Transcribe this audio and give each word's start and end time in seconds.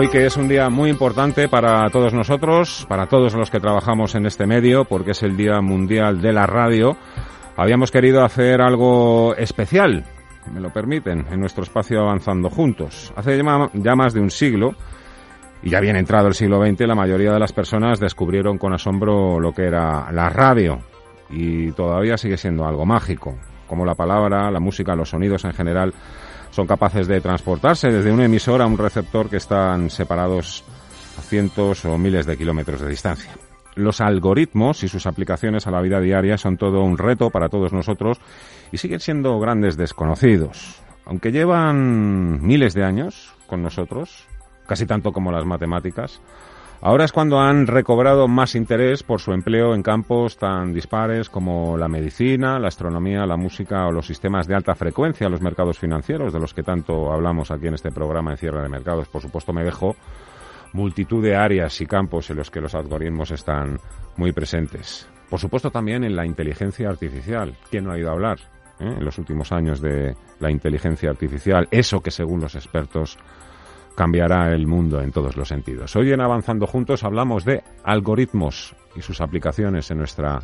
Hoy 0.00 0.08
que 0.08 0.24
es 0.24 0.38
un 0.38 0.48
día 0.48 0.70
muy 0.70 0.88
importante 0.88 1.46
para 1.46 1.90
todos 1.90 2.14
nosotros, 2.14 2.86
para 2.88 3.04
todos 3.04 3.34
los 3.34 3.50
que 3.50 3.60
trabajamos 3.60 4.14
en 4.14 4.24
este 4.24 4.46
medio, 4.46 4.86
porque 4.86 5.10
es 5.10 5.22
el 5.22 5.36
Día 5.36 5.60
Mundial 5.60 6.22
de 6.22 6.32
la 6.32 6.46
Radio, 6.46 6.96
habíamos 7.54 7.90
querido 7.90 8.24
hacer 8.24 8.62
algo 8.62 9.34
especial, 9.36 10.06
me 10.54 10.60
lo 10.60 10.70
permiten, 10.70 11.26
en 11.30 11.38
nuestro 11.38 11.64
espacio 11.64 12.00
Avanzando 12.00 12.48
Juntos. 12.48 13.12
Hace 13.14 13.42
ya 13.74 13.94
más 13.94 14.14
de 14.14 14.20
un 14.20 14.30
siglo, 14.30 14.74
y 15.62 15.68
ya 15.68 15.80
bien 15.80 15.96
entrado 15.96 16.28
el 16.28 16.34
siglo 16.34 16.64
XX, 16.64 16.86
la 16.86 16.94
mayoría 16.94 17.32
de 17.32 17.38
las 17.38 17.52
personas 17.52 18.00
descubrieron 18.00 18.56
con 18.56 18.72
asombro 18.72 19.38
lo 19.38 19.52
que 19.52 19.64
era 19.64 20.10
la 20.12 20.30
radio, 20.30 20.78
y 21.28 21.72
todavía 21.72 22.16
sigue 22.16 22.38
siendo 22.38 22.64
algo 22.64 22.86
mágico, 22.86 23.36
como 23.66 23.84
la 23.84 23.94
palabra, 23.94 24.50
la 24.50 24.60
música, 24.60 24.96
los 24.96 25.10
sonidos 25.10 25.44
en 25.44 25.52
general 25.52 25.92
son 26.50 26.66
capaces 26.66 27.06
de 27.06 27.20
transportarse 27.20 27.90
desde 27.90 28.12
un 28.12 28.20
emisor 28.20 28.62
a 28.62 28.66
un 28.66 28.78
receptor 28.78 29.28
que 29.28 29.36
están 29.36 29.90
separados 29.90 30.64
a 31.18 31.22
cientos 31.22 31.84
o 31.84 31.96
miles 31.98 32.26
de 32.26 32.36
kilómetros 32.36 32.80
de 32.80 32.88
distancia. 32.88 33.32
Los 33.76 34.00
algoritmos 34.00 34.82
y 34.82 34.88
sus 34.88 35.06
aplicaciones 35.06 35.66
a 35.66 35.70
la 35.70 35.80
vida 35.80 36.00
diaria 36.00 36.36
son 36.36 36.56
todo 36.56 36.82
un 36.82 36.98
reto 36.98 37.30
para 37.30 37.48
todos 37.48 37.72
nosotros 37.72 38.18
y 38.72 38.78
siguen 38.78 39.00
siendo 39.00 39.38
grandes 39.38 39.76
desconocidos. 39.76 40.80
Aunque 41.04 41.32
llevan 41.32 42.44
miles 42.44 42.74
de 42.74 42.84
años 42.84 43.32
con 43.46 43.62
nosotros, 43.62 44.26
casi 44.66 44.86
tanto 44.86 45.12
como 45.12 45.32
las 45.32 45.44
matemáticas, 45.44 46.20
Ahora 46.82 47.04
es 47.04 47.12
cuando 47.12 47.38
han 47.40 47.66
recobrado 47.66 48.26
más 48.26 48.54
interés 48.54 49.02
por 49.02 49.20
su 49.20 49.32
empleo 49.32 49.74
en 49.74 49.82
campos 49.82 50.38
tan 50.38 50.72
dispares 50.72 51.28
como 51.28 51.76
la 51.76 51.88
medicina, 51.88 52.58
la 52.58 52.68
astronomía, 52.68 53.26
la 53.26 53.36
música 53.36 53.86
o 53.86 53.92
los 53.92 54.06
sistemas 54.06 54.46
de 54.46 54.54
alta 54.54 54.74
frecuencia, 54.74 55.28
los 55.28 55.42
mercados 55.42 55.78
financieros, 55.78 56.32
de 56.32 56.40
los 56.40 56.54
que 56.54 56.62
tanto 56.62 57.12
hablamos 57.12 57.50
aquí 57.50 57.66
en 57.66 57.74
este 57.74 57.92
programa 57.92 58.30
en 58.30 58.38
Cierre 58.38 58.62
de 58.62 58.70
Mercados. 58.70 59.08
Por 59.08 59.20
supuesto, 59.20 59.52
me 59.52 59.62
dejo 59.62 59.94
multitud 60.72 61.22
de 61.22 61.36
áreas 61.36 61.78
y 61.82 61.86
campos 61.86 62.30
en 62.30 62.38
los 62.38 62.50
que 62.50 62.62
los 62.62 62.74
algoritmos 62.74 63.30
están 63.30 63.78
muy 64.16 64.32
presentes. 64.32 65.06
Por 65.28 65.38
supuesto, 65.38 65.70
también 65.70 66.02
en 66.02 66.16
la 66.16 66.24
inteligencia 66.24 66.88
artificial. 66.88 67.54
¿Quién 67.70 67.84
no 67.84 67.92
ha 67.92 67.98
ido 67.98 68.08
a 68.08 68.12
hablar 68.12 68.38
eh, 68.78 68.94
en 68.96 69.04
los 69.04 69.18
últimos 69.18 69.52
años 69.52 69.82
de 69.82 70.16
la 70.38 70.50
inteligencia 70.50 71.10
artificial? 71.10 71.68
Eso 71.70 72.00
que, 72.00 72.10
según 72.10 72.40
los 72.40 72.54
expertos, 72.54 73.18
cambiará 74.00 74.54
el 74.54 74.66
mundo 74.66 75.02
en 75.02 75.12
todos 75.12 75.36
los 75.36 75.48
sentidos. 75.48 75.94
Hoy 75.94 76.10
en 76.10 76.22
Avanzando 76.22 76.66
Juntos 76.66 77.04
hablamos 77.04 77.44
de 77.44 77.62
algoritmos 77.84 78.74
y 78.96 79.02
sus 79.02 79.20
aplicaciones 79.20 79.90
en 79.90 79.98
nuestra 79.98 80.40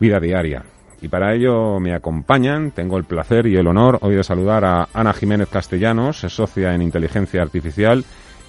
vida 0.00 0.18
diaria. 0.18 0.64
Y 1.00 1.06
para 1.06 1.32
ello 1.32 1.78
me 1.78 1.94
acompañan, 1.94 2.72
tengo 2.72 2.98
el 2.98 3.04
placer 3.04 3.46
y 3.46 3.54
el 3.54 3.68
honor 3.68 3.98
hoy 4.00 4.16
de 4.16 4.24
saludar 4.24 4.64
a 4.64 4.88
Ana 4.92 5.12
Jiménez 5.12 5.48
Castellanos, 5.48 6.24
es 6.24 6.32
socia 6.32 6.74
en 6.74 6.82
Inteligencia 6.82 7.40
Artificial 7.40 8.04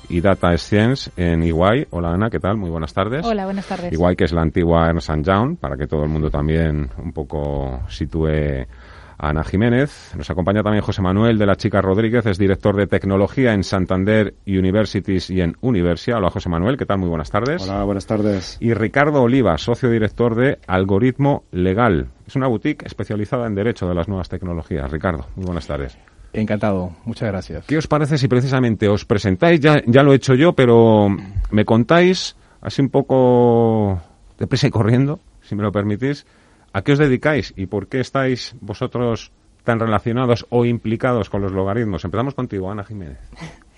y 0.10 0.20
Data 0.20 0.58
Science 0.58 1.12
en 1.16 1.44
EY. 1.44 1.86
Hola 1.92 2.16
Ana, 2.16 2.32
¿qué 2.32 2.40
tal? 2.40 2.58
Muy 2.58 2.72
buenas 2.72 2.92
tardes. 2.92 3.24
Hola, 3.24 3.46
buenas 3.46 3.68
tardes. 3.68 3.94
EY 3.94 4.16
que 4.16 4.24
es 4.24 4.32
la 4.32 4.42
antigua 4.42 4.90
Ernst 4.90 5.12
Young, 5.22 5.58
para 5.58 5.78
que 5.78 5.86
todo 5.86 6.02
el 6.02 6.10
mundo 6.10 6.32
también 6.32 6.90
un 6.98 7.14
poco 7.14 7.82
sitúe 7.88 8.66
Ana 9.20 9.44
Jiménez. 9.44 10.14
Nos 10.18 10.30
acompaña 10.30 10.64
también 10.64 10.82
José 10.82 11.02
Manuel 11.02 11.38
de 11.38 11.46
la 11.46 11.58
Chica 11.58 11.82
Rodríguez, 11.82 12.26
es 12.26 12.38
director 12.38 12.76
de 12.78 12.88
tecnología 12.88 13.54
en 13.54 13.64
Santander 13.64 14.34
Universities 14.48 15.30
y 15.30 15.42
en 15.42 15.58
Universia. 15.60 16.18
Hola 16.18 16.30
José 16.30 16.48
Manuel, 16.48 16.78
¿qué 16.78 16.86
tal? 16.86 17.00
Muy 17.00 17.10
buenas 17.10 17.30
tardes. 17.30 17.62
Hola, 17.64 17.84
buenas 17.84 18.06
tardes. 18.06 18.58
Y 18.62 18.74
Ricardo 18.74 19.22
Oliva, 19.22 19.58
socio 19.58 19.90
director 19.90 20.36
de 20.36 20.60
Algoritmo 20.68 21.44
Legal. 21.52 22.08
Es 22.26 22.38
una 22.38 22.48
boutique 22.48 22.86
especializada 22.86 23.46
en 23.46 23.56
derecho 23.56 23.88
de 23.88 23.94
las 23.94 24.08
nuevas 24.08 24.30
tecnologías. 24.30 24.90
Ricardo, 24.90 25.28
muy 25.36 25.46
buenas 25.46 25.68
tardes. 25.68 25.98
Encantado, 26.32 26.92
muchas 27.06 27.30
gracias. 27.30 27.66
¿Qué 27.66 27.78
os 27.78 27.88
parece 27.88 28.18
si 28.18 28.28
precisamente 28.30 28.88
os 28.88 29.04
presentáis? 29.04 29.60
Ya, 29.60 29.82
ya 29.86 30.02
lo 30.02 30.14
he 30.14 30.16
hecho 30.16 30.36
yo, 30.36 30.54
pero 30.54 31.10
me 31.52 31.66
contáis 31.66 32.38
así 32.62 32.82
un 32.82 32.90
poco 32.90 34.02
deprisa 34.38 34.68
y 34.68 34.70
corriendo, 34.70 35.20
si 35.42 35.56
me 35.56 35.64
lo 35.64 35.72
permitís, 35.72 36.26
¿A 36.72 36.82
qué 36.84 36.94
os 36.94 37.00
dedicáis 37.00 37.54
y 37.58 37.66
por 37.66 37.88
qué 37.88 38.00
estáis 38.00 38.56
vosotros 38.62 39.32
tan 39.64 39.80
relacionados 39.80 40.46
o 40.50 40.66
implicados 40.66 41.30
con 41.30 41.42
los 41.42 41.52
logaritmos? 41.52 42.06
Empezamos 42.06 42.36
contigo, 42.36 42.72
Ana 42.72 42.84
Jiménez. 42.84 43.20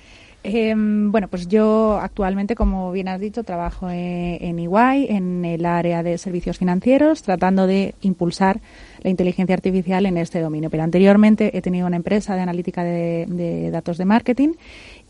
Eh, 0.44 0.74
bueno, 0.75 1.28
pues 1.28 1.47
yo 1.47 2.00
actualmente, 2.01 2.56
como 2.56 2.91
bien 2.91 3.07
has 3.09 3.19
dicho, 3.19 3.44
trabajo 3.44 3.91
en, 3.91 4.40
en 4.41 4.57
EY, 4.57 5.06
en 5.07 5.46
el 5.46 5.68
área 5.68 6.01
de 6.01 6.18
servicios 6.18 6.57
financieros, 6.57 7.22
tratando 7.22 7.68
de 7.68 7.94
impulsar 8.01 8.59
la 9.03 9.12
inteligencia 9.12 9.53
artificial 9.53 10.07
en 10.07 10.18
este 10.18 10.41
dominio. 10.41 10.72
Pero 10.72 10.81
anteriormente 10.81 11.56
he 11.56 11.62
tenido 11.62 11.85
una 11.85 11.97
empresa 11.97 12.34
de 12.34 12.41
analítica 12.41 12.84
de 12.84 13.69
datos 13.72 14.00
de 14.00 14.06
marketing 14.06 14.53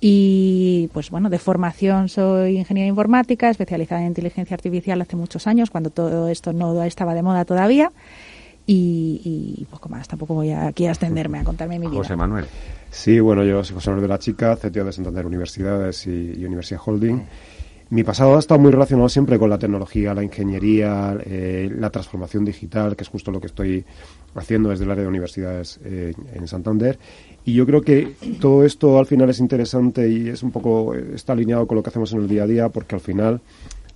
y, 0.04 0.90
pues 0.94 1.12
bueno, 1.12 1.30
de 1.30 1.38
formación 1.38 2.10
soy 2.10 2.58
ingeniera 2.58 2.88
informática, 2.90 3.52
especializada 3.52 4.02
en 4.02 4.08
inteligencia 4.08 4.56
artificial 4.56 5.00
hace 5.00 5.16
muchos 5.16 5.46
años, 5.46 5.70
cuando 5.70 5.92
todo 5.92 6.28
esto 6.28 6.54
no 6.54 6.82
estaba 6.84 7.14
de 7.14 7.22
moda 7.22 7.46
todavía. 7.46 7.92
Y, 8.66 9.22
y 9.60 9.66
poco 9.66 9.90
más, 9.90 10.08
tampoco 10.08 10.34
voy 10.34 10.52
a, 10.52 10.68
aquí 10.68 10.88
a 10.88 10.90
extenderme 10.90 11.40
a 11.40 11.44
contarme 11.44 11.78
mi 11.78 11.86
vida. 11.86 11.98
José 11.98 12.16
Manuel. 12.16 12.46
Sí, 12.90 13.20
bueno, 13.20 13.44
yo 13.44 13.64
soy 13.64 13.76
José 13.76 13.92
Manuel 13.92 14.04
de 14.04 14.08
la 14.08 14.20
Chica, 14.20 14.56
CTO 14.56 14.86
de 14.86 14.92
Santander 14.92 15.26
Universidades 15.26 16.08
y, 16.08 16.34
y 16.36 16.46
Universidad 16.46 16.82
Holding. 16.84 17.24
Mi 17.92 18.06
pasado 18.06 18.38
ha 18.38 18.40
estado 18.40 18.58
muy 18.58 18.72
relacionado 18.72 19.10
siempre 19.10 19.38
con 19.38 19.50
la 19.50 19.60
tecnología, 19.60 20.14
la 20.14 20.24
ingeniería, 20.24 21.18
eh, 21.26 21.70
la 21.78 21.90
transformación 21.90 22.46
digital, 22.46 22.96
que 22.96 23.04
es 23.04 23.10
justo 23.10 23.32
lo 23.32 23.42
que 23.42 23.48
estoy 23.48 23.84
haciendo 24.34 24.70
desde 24.70 24.86
el 24.86 24.92
área 24.92 25.04
de 25.04 25.10
universidades 25.10 25.78
eh, 25.84 26.14
en 26.34 26.48
Santander. 26.48 26.98
Y 27.44 27.54
yo 27.54 27.66
creo 27.66 27.82
que 27.82 28.14
todo 28.40 28.64
esto 28.64 28.98
al 28.98 29.08
final 29.08 29.30
es 29.30 29.40
interesante 29.40 30.08
y 30.08 30.30
es 30.30 30.42
un 30.42 30.52
poco, 30.52 30.94
está 30.96 31.34
alineado 31.34 31.68
con 31.68 31.76
lo 31.76 31.84
que 31.84 31.90
hacemos 31.90 32.14
en 32.14 32.22
el 32.22 32.30
día 32.30 32.44
a 32.44 32.48
día, 32.48 32.70
porque 32.70 32.96
al 32.96 33.02
final 33.02 33.42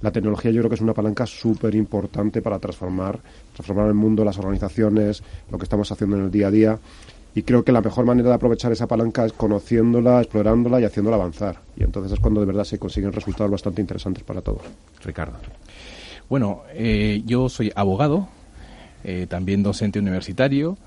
la 0.01 0.11
tecnología 0.11 0.51
yo 0.51 0.59
creo 0.59 0.69
que 0.69 0.75
es 0.75 0.81
una 0.81 0.93
palanca 0.93 1.25
súper 1.25 1.73
importante 1.73 2.41
para 2.41 2.59
transformar, 2.59 3.17
transformar 3.53 3.87
el 3.87 3.93
mundo, 3.93 4.25
las 4.25 4.37
organizaciones, 4.37 5.23
lo 5.49 5.57
que 5.57 5.63
estamos 5.63 5.89
haciendo 5.89 6.17
en 6.17 6.23
el 6.25 6.31
día 6.31 6.47
a 6.47 6.51
día. 6.51 6.79
Y 7.35 7.43
creo 7.43 7.65
que 7.65 7.73
la 7.73 7.81
mejor 7.81 8.05
manera 8.05 8.29
de 8.29 8.35
aprovechar 8.35 8.71
esa 8.71 8.87
palanca 8.87 9.25
es 9.25 9.33
conociéndola, 9.33 10.21
explorándola 10.21 10.79
y 10.79 10.85
haciéndola 10.85 11.17
avanzar. 11.17 11.57
Y 11.75 11.83
entonces 11.83 12.13
es 12.13 12.19
cuando 12.21 12.39
de 12.39 12.45
verdad 12.45 12.63
se 12.63 12.79
consiguen 12.79 13.11
resultados 13.11 13.51
bastante 13.51 13.81
interesantes 13.81 14.23
para 14.23 14.41
todos. 14.41 14.61
Ricardo. 15.03 15.37
Bueno, 16.29 16.63
eh, 16.73 17.21
yo 17.25 17.49
soy 17.49 17.73
abogado, 17.75 18.29
eh, 19.03 19.27
también 19.29 19.63
docente 19.63 19.99
universitario 19.99 20.77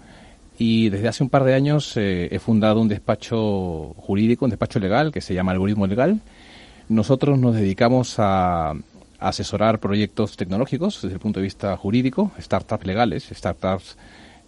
y 0.59 0.89
desde 0.89 1.09
hace 1.09 1.23
un 1.23 1.29
par 1.29 1.45
de 1.45 1.55
años 1.55 1.97
eh, 1.97 2.29
he 2.33 2.39
fundado 2.39 2.81
un 2.81 2.89
despacho 2.89 3.95
jurídico, 3.99 4.47
un 4.47 4.51
despacho 4.51 4.81
legal 4.81 5.13
que 5.13 5.21
se 5.21 5.35
llama 5.35 5.53
Algoritmo 5.53 5.87
Legal. 5.87 6.21
Nosotros 6.89 7.39
nos 7.39 7.55
dedicamos 7.55 8.15
a 8.19 8.73
asesorar 9.21 9.81
proyectos 9.81 10.37
tecnológicos 10.37 11.03
desde 11.03 11.15
el 11.15 11.21
punto 11.21 11.41
de 11.41 11.45
vista 11.45 11.77
jurídico, 11.77 12.33
startups 12.41 12.87
legales, 12.87 13.29
startups 13.33 13.99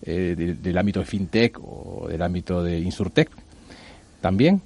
eh, 0.02 0.34
de, 0.36 0.54
del 0.54 0.78
ámbito 0.78 1.00
de 1.00 1.06
fintech 1.06 1.58
o 1.62 2.06
del 2.08 2.22
ámbito 2.22 2.62
de 2.62 2.78
insurtech 2.78 3.30
también. 4.20 4.62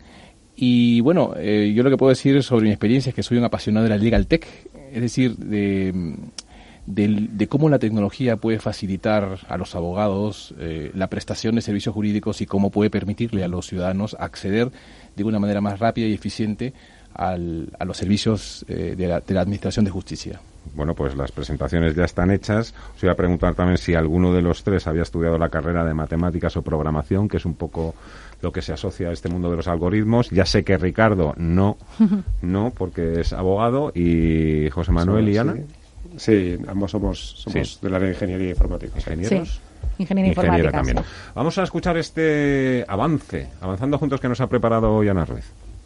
Y 0.56 1.00
bueno, 1.00 1.34
eh, 1.36 1.72
yo 1.74 1.82
lo 1.82 1.90
que 1.90 1.96
puedo 1.96 2.10
decir 2.10 2.42
sobre 2.42 2.64
mi 2.64 2.70
experiencia 2.70 3.10
es 3.10 3.14
que 3.14 3.22
soy 3.22 3.38
un 3.38 3.44
apasionado 3.44 3.84
de 3.84 3.90
la 3.90 3.96
legal 3.96 4.26
tech, 4.26 4.46
es 4.92 5.00
decir, 5.00 5.36
de, 5.36 6.16
de, 6.86 7.28
de 7.30 7.48
cómo 7.48 7.68
la 7.68 7.78
tecnología 7.78 8.36
puede 8.36 8.60
facilitar 8.60 9.40
a 9.48 9.56
los 9.56 9.74
abogados 9.74 10.54
eh, 10.58 10.92
la 10.94 11.08
prestación 11.08 11.56
de 11.56 11.62
servicios 11.62 11.94
jurídicos 11.94 12.40
y 12.40 12.46
cómo 12.46 12.70
puede 12.70 12.90
permitirle 12.90 13.42
a 13.42 13.48
los 13.48 13.66
ciudadanos 13.66 14.16
acceder 14.20 14.70
de 15.16 15.24
una 15.24 15.40
manera 15.40 15.60
más 15.60 15.80
rápida 15.80 16.06
y 16.06 16.12
eficiente 16.12 16.72
al- 17.14 17.68
a 17.78 17.84
los 17.84 17.96
servicios 17.96 18.64
eh, 18.68 18.94
de, 18.96 19.06
la, 19.08 19.20
de 19.20 19.34
la 19.34 19.40
Administración 19.42 19.84
de 19.84 19.90
Justicia. 19.90 20.40
Bueno, 20.74 20.94
pues 20.94 21.14
las 21.14 21.30
presentaciones 21.30 21.94
ya 21.94 22.04
están 22.04 22.30
hechas. 22.30 22.74
Os 22.96 23.02
iba 23.02 23.12
a 23.12 23.16
preguntar 23.16 23.54
también 23.54 23.76
si 23.78 23.94
alguno 23.94 24.32
de 24.32 24.40
los 24.42 24.64
tres 24.64 24.86
había 24.86 25.02
estudiado 25.02 25.36
la 25.38 25.50
carrera 25.50 25.84
de 25.84 25.92
matemáticas 25.94 26.56
o 26.56 26.62
programación, 26.62 27.28
que 27.28 27.36
es 27.36 27.44
un 27.44 27.54
poco 27.54 27.94
lo 28.40 28.50
que 28.50 28.62
se 28.62 28.72
asocia 28.72 29.08
a 29.08 29.12
este 29.12 29.28
mundo 29.28 29.50
de 29.50 29.56
los 29.56 29.68
algoritmos. 29.68 30.30
Ya 30.30 30.46
sé 30.46 30.64
que 30.64 30.76
Ricardo 30.78 31.34
no, 31.36 31.76
no, 32.42 32.72
porque 32.76 33.20
es 33.20 33.32
abogado, 33.34 33.92
y 33.94 34.68
José 34.70 34.92
Manuel 34.92 35.28
y. 35.28 35.36
Ana, 35.38 35.54
Sí, 36.16 36.56
ambos 36.68 36.90
somos, 36.92 37.18
somos 37.38 37.72
Sí. 37.74 37.78
del 37.82 37.94
área 37.94 38.06
de 38.08 38.14
ingeniería 38.14 38.50
informática. 38.50 38.92
ingenieros. 38.96 39.48
Sí, 39.48 39.60
ingeniería 39.98 39.98
Ingeniera 39.98 40.28
informática. 40.28 40.70
también. 40.70 40.98
sí. 40.98 41.04
Vamos 41.34 41.58
a 41.58 41.62
escuchar 41.64 41.96
este 41.96 42.84
avance, 42.88 43.48
avanzando 43.60 43.98
juntos 43.98 44.20
que 44.20 44.28
nos 44.28 44.40
ha 44.40 44.46
preparado 44.46 44.92
hoy 44.94 45.08
Ana 45.08 45.24
Ruiz. 45.24 45.44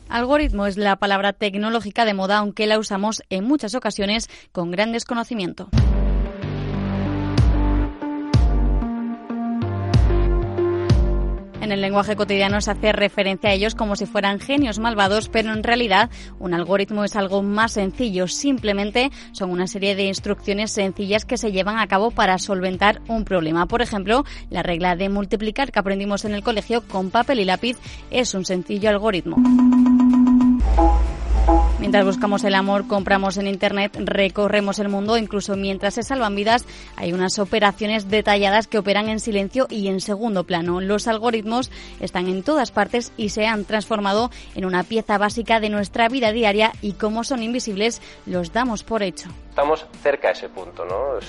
Algoritmo 0.08 0.66
es 0.66 0.76
la 0.76 0.96
palabra 0.96 1.32
tecnológica 1.32 2.04
de 2.04 2.14
moda, 2.14 2.38
aunque 2.38 2.66
la 2.66 2.78
usamos 2.78 3.22
en 3.28 3.44
muchas 3.44 3.74
ocasiones 3.74 4.28
con 4.52 4.70
gran 4.70 4.92
desconocimiento. 4.92 5.68
En 11.68 11.72
el 11.72 11.82
lenguaje 11.82 12.16
cotidiano 12.16 12.62
se 12.62 12.70
hace 12.70 12.92
referencia 12.92 13.50
a 13.50 13.52
ellos 13.52 13.74
como 13.74 13.94
si 13.94 14.06
fueran 14.06 14.40
genios 14.40 14.78
malvados, 14.78 15.28
pero 15.28 15.52
en 15.52 15.62
realidad 15.62 16.08
un 16.38 16.54
algoritmo 16.54 17.04
es 17.04 17.14
algo 17.14 17.42
más 17.42 17.72
sencillo. 17.72 18.26
Simplemente 18.26 19.10
son 19.32 19.50
una 19.50 19.66
serie 19.66 19.94
de 19.94 20.04
instrucciones 20.04 20.70
sencillas 20.70 21.26
que 21.26 21.36
se 21.36 21.52
llevan 21.52 21.78
a 21.78 21.86
cabo 21.86 22.10
para 22.10 22.38
solventar 22.38 23.02
un 23.06 23.26
problema. 23.26 23.66
Por 23.66 23.82
ejemplo, 23.82 24.24
la 24.48 24.62
regla 24.62 24.96
de 24.96 25.10
multiplicar 25.10 25.70
que 25.70 25.78
aprendimos 25.78 26.24
en 26.24 26.32
el 26.32 26.42
colegio 26.42 26.80
con 26.88 27.10
papel 27.10 27.40
y 27.40 27.44
lápiz 27.44 27.76
es 28.10 28.32
un 28.32 28.46
sencillo 28.46 28.88
algoritmo. 28.88 29.36
Mientras 31.78 32.04
buscamos 32.04 32.42
el 32.42 32.56
amor, 32.56 32.88
compramos 32.88 33.38
en 33.38 33.46
Internet, 33.46 33.96
recorremos 34.04 34.80
el 34.80 34.88
mundo, 34.88 35.16
incluso 35.16 35.56
mientras 35.56 35.94
se 35.94 36.02
salvan 36.02 36.34
vidas, 36.34 36.66
hay 36.96 37.12
unas 37.12 37.38
operaciones 37.38 38.10
detalladas 38.10 38.66
que 38.66 38.78
operan 38.78 39.08
en 39.08 39.20
silencio 39.20 39.68
y 39.70 39.86
en 39.86 40.00
segundo 40.00 40.42
plano. 40.44 40.80
Los 40.80 41.06
algoritmos 41.06 41.70
están 42.00 42.26
en 42.28 42.42
todas 42.42 42.72
partes 42.72 43.12
y 43.16 43.28
se 43.28 43.46
han 43.46 43.64
transformado 43.64 44.30
en 44.56 44.64
una 44.64 44.82
pieza 44.82 45.18
básica 45.18 45.60
de 45.60 45.70
nuestra 45.70 46.08
vida 46.08 46.32
diaria 46.32 46.72
y 46.82 46.94
como 46.94 47.22
son 47.22 47.44
invisibles, 47.44 48.02
los 48.26 48.52
damos 48.52 48.82
por 48.82 49.04
hecho. 49.04 49.28
Estamos 49.50 49.86
cerca 50.02 50.28
a 50.28 50.32
ese 50.32 50.48
punto, 50.48 50.84
¿no? 50.84 51.20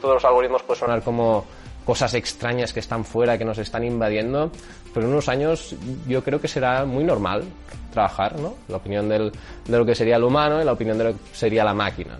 Todos 0.00 0.14
los 0.14 0.24
algoritmos 0.24 0.62
pueden 0.62 0.80
sonar 0.80 1.02
como 1.02 1.44
cosas 1.88 2.12
extrañas 2.12 2.74
que 2.74 2.80
están 2.80 3.02
fuera, 3.02 3.38
que 3.38 3.46
nos 3.46 3.56
están 3.56 3.82
invadiendo, 3.82 4.52
pero 4.92 5.06
en 5.06 5.12
unos 5.12 5.26
años 5.30 5.74
yo 6.06 6.22
creo 6.22 6.38
que 6.38 6.46
será 6.46 6.84
muy 6.84 7.02
normal 7.02 7.44
trabajar, 7.94 8.38
¿no? 8.38 8.56
La 8.68 8.76
opinión 8.76 9.08
del- 9.08 9.32
de 9.66 9.78
lo 9.78 9.86
que 9.86 9.94
sería 9.94 10.16
el 10.16 10.24
humano 10.24 10.60
y 10.60 10.66
la 10.66 10.72
opinión 10.72 10.98
de 10.98 11.04
lo 11.04 11.12
que 11.12 11.18
sería 11.32 11.64
la 11.64 11.72
máquina. 11.72 12.18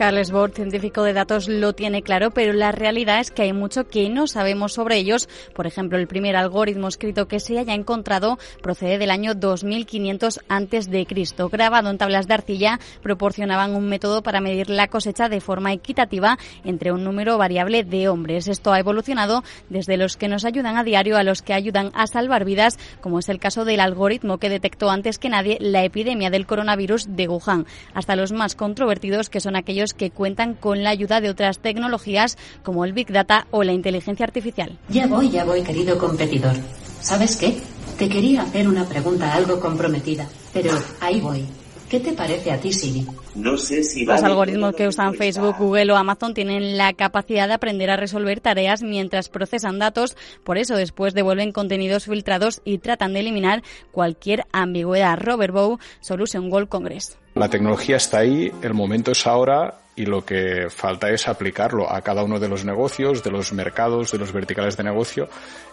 Carles 0.00 0.30
Bord, 0.30 0.54
científico 0.54 1.02
de 1.02 1.12
datos, 1.12 1.46
lo 1.46 1.74
tiene 1.74 2.00
claro, 2.00 2.30
pero 2.30 2.54
la 2.54 2.72
realidad 2.72 3.20
es 3.20 3.30
que 3.30 3.42
hay 3.42 3.52
mucho 3.52 3.86
que 3.86 4.08
no 4.08 4.26
sabemos 4.26 4.72
sobre 4.72 4.96
ellos. 4.96 5.28
Por 5.54 5.66
ejemplo, 5.66 5.98
el 5.98 6.06
primer 6.06 6.36
algoritmo 6.36 6.88
escrito 6.88 7.28
que 7.28 7.38
se 7.38 7.58
haya 7.58 7.74
encontrado 7.74 8.38
procede 8.62 8.96
del 8.96 9.10
año 9.10 9.34
2500 9.34 10.40
antes 10.48 10.88
de 10.88 11.04
Cristo. 11.04 11.50
Grabado 11.50 11.90
en 11.90 11.98
tablas 11.98 12.26
de 12.26 12.32
arcilla, 12.32 12.80
proporcionaban 13.02 13.76
un 13.76 13.90
método 13.90 14.22
para 14.22 14.40
medir 14.40 14.70
la 14.70 14.88
cosecha 14.88 15.28
de 15.28 15.42
forma 15.42 15.74
equitativa 15.74 16.38
entre 16.64 16.92
un 16.92 17.04
número 17.04 17.36
variable 17.36 17.84
de 17.84 18.08
hombres. 18.08 18.48
Esto 18.48 18.72
ha 18.72 18.78
evolucionado 18.78 19.44
desde 19.68 19.98
los 19.98 20.16
que 20.16 20.28
nos 20.28 20.46
ayudan 20.46 20.78
a 20.78 20.82
diario 20.82 21.18
a 21.18 21.24
los 21.24 21.42
que 21.42 21.52
ayudan 21.52 21.90
a 21.92 22.06
salvar 22.06 22.46
vidas, 22.46 22.78
como 23.02 23.18
es 23.18 23.28
el 23.28 23.38
caso 23.38 23.66
del 23.66 23.80
algoritmo 23.80 24.38
que 24.38 24.48
detectó 24.48 24.88
antes 24.88 25.18
que 25.18 25.28
nadie 25.28 25.58
la 25.60 25.84
epidemia 25.84 26.30
del 26.30 26.46
coronavirus 26.46 27.04
de 27.14 27.28
Wuhan, 27.28 27.66
hasta 27.92 28.16
los 28.16 28.32
más 28.32 28.54
controvertidos 28.54 29.28
que 29.28 29.40
son 29.40 29.56
aquellos 29.56 29.89
que 29.94 30.10
cuentan 30.10 30.54
con 30.54 30.82
la 30.82 30.90
ayuda 30.90 31.20
de 31.20 31.30
otras 31.30 31.58
tecnologías 31.58 32.38
como 32.62 32.84
el 32.84 32.92
Big 32.92 33.12
Data 33.12 33.46
o 33.50 33.62
la 33.62 33.72
inteligencia 33.72 34.24
artificial. 34.24 34.78
Ya 34.88 35.06
voy, 35.06 35.30
ya 35.30 35.44
voy, 35.44 35.62
querido 35.62 35.98
competidor. 35.98 36.54
¿Sabes 37.00 37.36
qué? 37.36 37.60
Te 37.98 38.08
quería 38.08 38.42
hacer 38.42 38.68
una 38.68 38.84
pregunta 38.86 39.32
algo 39.34 39.60
comprometida, 39.60 40.26
pero 40.52 40.72
ahí 41.00 41.20
voy. 41.20 41.44
¿Qué 41.90 41.98
te 41.98 42.12
parece 42.12 42.52
a 42.52 42.56
ti, 42.56 42.72
Siri? 42.72 43.04
No 43.34 43.56
sé 43.56 43.82
si 43.82 44.04
Los 44.04 44.22
algoritmos 44.22 44.76
que 44.76 44.86
usan. 44.86 45.14
Facebook, 45.14 45.56
Google 45.58 45.90
o 45.90 45.96
Amazon 45.96 46.34
tienen 46.34 46.78
la 46.78 46.92
capacidad 46.92 47.48
de 47.48 47.54
aprender 47.54 47.90
a 47.90 47.96
resolver 47.96 48.38
tareas 48.38 48.84
mientras 48.84 49.28
procesan 49.28 49.80
datos, 49.80 50.16
por 50.44 50.56
eso 50.56 50.76
después 50.76 51.14
devuelven 51.14 51.50
contenidos 51.50 52.04
filtrados 52.04 52.62
y 52.64 52.78
tratan 52.78 53.12
de 53.12 53.20
eliminar 53.20 53.64
cualquier 53.90 54.44
ambigüedad. 54.52 55.18
Robert 55.18 55.52
Bow, 55.52 55.80
Solution 56.00 56.52
World 56.52 56.68
Congress. 56.68 57.18
La 57.34 57.48
tecnología 57.48 57.96
está 57.96 58.18
ahí, 58.18 58.52
el 58.62 58.72
momento 58.72 59.10
es 59.10 59.26
ahora 59.26 59.80
y 60.00 60.06
lo 60.06 60.24
que 60.24 60.70
falta 60.70 61.10
es 61.10 61.28
aplicarlo 61.28 61.92
a 61.92 62.00
cada 62.00 62.24
uno 62.24 62.40
de 62.40 62.48
los 62.48 62.64
negocios, 62.64 63.22
de 63.22 63.30
los 63.30 63.52
mercados, 63.52 64.10
de 64.12 64.18
los 64.18 64.32
verticales 64.32 64.78
de 64.78 64.84
negocio 64.84 65.28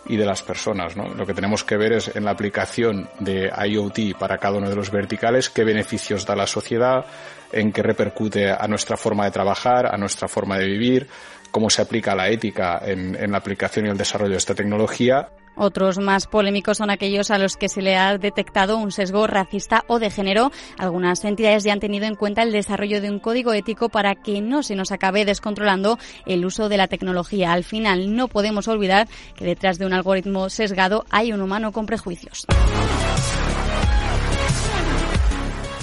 y 0.06 0.18
de 0.18 0.26
las 0.26 0.42
personas. 0.42 0.98
¿no? 0.98 1.08
Lo 1.14 1.26
que 1.26 1.34
tenemos 1.34 1.64
que 1.64 1.78
ver 1.78 1.94
es 1.94 2.14
en 2.14 2.26
la 2.26 2.32
aplicación 2.32 3.10
de 3.20 3.50
IoT 3.50 4.18
para 4.20 4.38
cada 4.38 4.58
uno 4.58 4.70
de 4.70 4.76
los 4.76 4.92
verticales 4.92 5.50
qué 5.50 5.64
beneficios 5.64 6.26
da 6.26 6.36
la 6.36 6.46
sociedad, 6.46 7.06
en 7.54 7.72
qué 7.72 7.82
repercute 7.82 8.52
a 8.52 8.68
nuestra 8.68 8.98
forma 8.98 9.24
de 9.24 9.32
trabajar, 9.32 9.86
a 9.86 9.98
nuestra 9.98 10.28
forma 10.28 10.58
de 10.58 10.66
vivir, 10.66 11.08
cómo 11.50 11.70
se 11.70 11.82
aplica 11.82 12.14
la 12.14 12.28
ética 12.28 12.82
en, 12.84 13.16
en 13.16 13.32
la 13.32 13.38
aplicación 13.38 13.86
y 13.86 13.90
el 13.90 13.98
desarrollo 13.98 14.32
de 14.32 14.40
esta 14.40 14.56
tecnología. 14.56 15.30
Otros 15.57 15.98
más 15.98 16.27
polémicos 16.27 16.77
son 16.77 16.89
aquellos 16.89 17.31
a 17.31 17.38
los 17.38 17.57
que 17.57 17.68
se 17.68 17.81
le 17.81 17.98
ha 17.98 18.18
detectado 18.18 18.77
un 18.77 18.92
sesgo 18.92 19.27
racista 19.27 19.83
o 19.88 20.00
de 20.00 20.12
género. 20.12 20.51
Algunas 20.77 21.24
entidades 21.25 21.63
ya 21.63 21.74
han 21.74 21.80
tenido 21.80 22.06
en 22.06 22.15
cuenta 22.15 22.44
el 22.44 22.51
desarrollo 22.51 23.01
de 23.01 23.09
un 23.09 23.19
código 23.19 23.54
ético 23.54 23.89
para 23.89 24.15
que 24.15 24.42
no 24.42 24.63
se 24.63 24.75
nos 24.75 24.92
acabe 24.92 25.25
descontrolando 25.25 25.98
el 26.25 26.45
uso 26.45 26.69
de 26.69 26.77
la 26.77 26.88
tecnología. 26.88 27.54
Al 27.54 27.63
final, 27.63 28.15
no 28.15 28.27
podemos 28.27 28.68
olvidar 28.68 29.07
que 29.36 29.45
detrás 29.45 29.80
de 29.80 29.86
un 29.86 29.94
algoritmo 29.94 30.50
sesgado 30.50 31.06
hay 31.09 31.33
un 31.33 31.42
humano 31.42 31.71
con 31.71 31.86
prejuicios. 31.86 32.45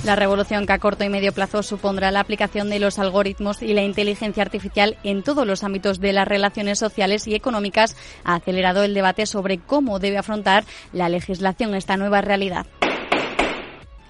La 0.04 0.16
revolución 0.16 0.66
que 0.66 0.74
a 0.74 0.78
corto 0.78 1.02
y 1.02 1.08
medio 1.08 1.32
plazo 1.32 1.62
supondrá 1.62 2.10
la 2.10 2.20
aplicación 2.20 2.68
de 2.68 2.78
los 2.78 2.98
algoritmos 2.98 3.62
y 3.62 3.72
la 3.72 3.82
inteligencia 3.82 4.42
artificial 4.42 4.98
en 5.02 5.22
todos 5.22 5.46
los 5.46 5.64
ámbitos 5.64 5.98
de 5.98 6.12
las 6.12 6.28
relaciones 6.28 6.78
sociales 6.78 7.26
y 7.26 7.34
económicas 7.34 7.96
ha 8.22 8.34
acelerado 8.34 8.82
el 8.82 8.92
debate 8.92 9.24
sobre 9.24 9.58
cómo 9.58 10.00
debe 10.00 10.18
afrontar 10.18 10.64
la 10.92 11.08
legislación 11.08 11.74
esta 11.74 11.96
nueva 11.96 12.20
realidad. 12.20 12.66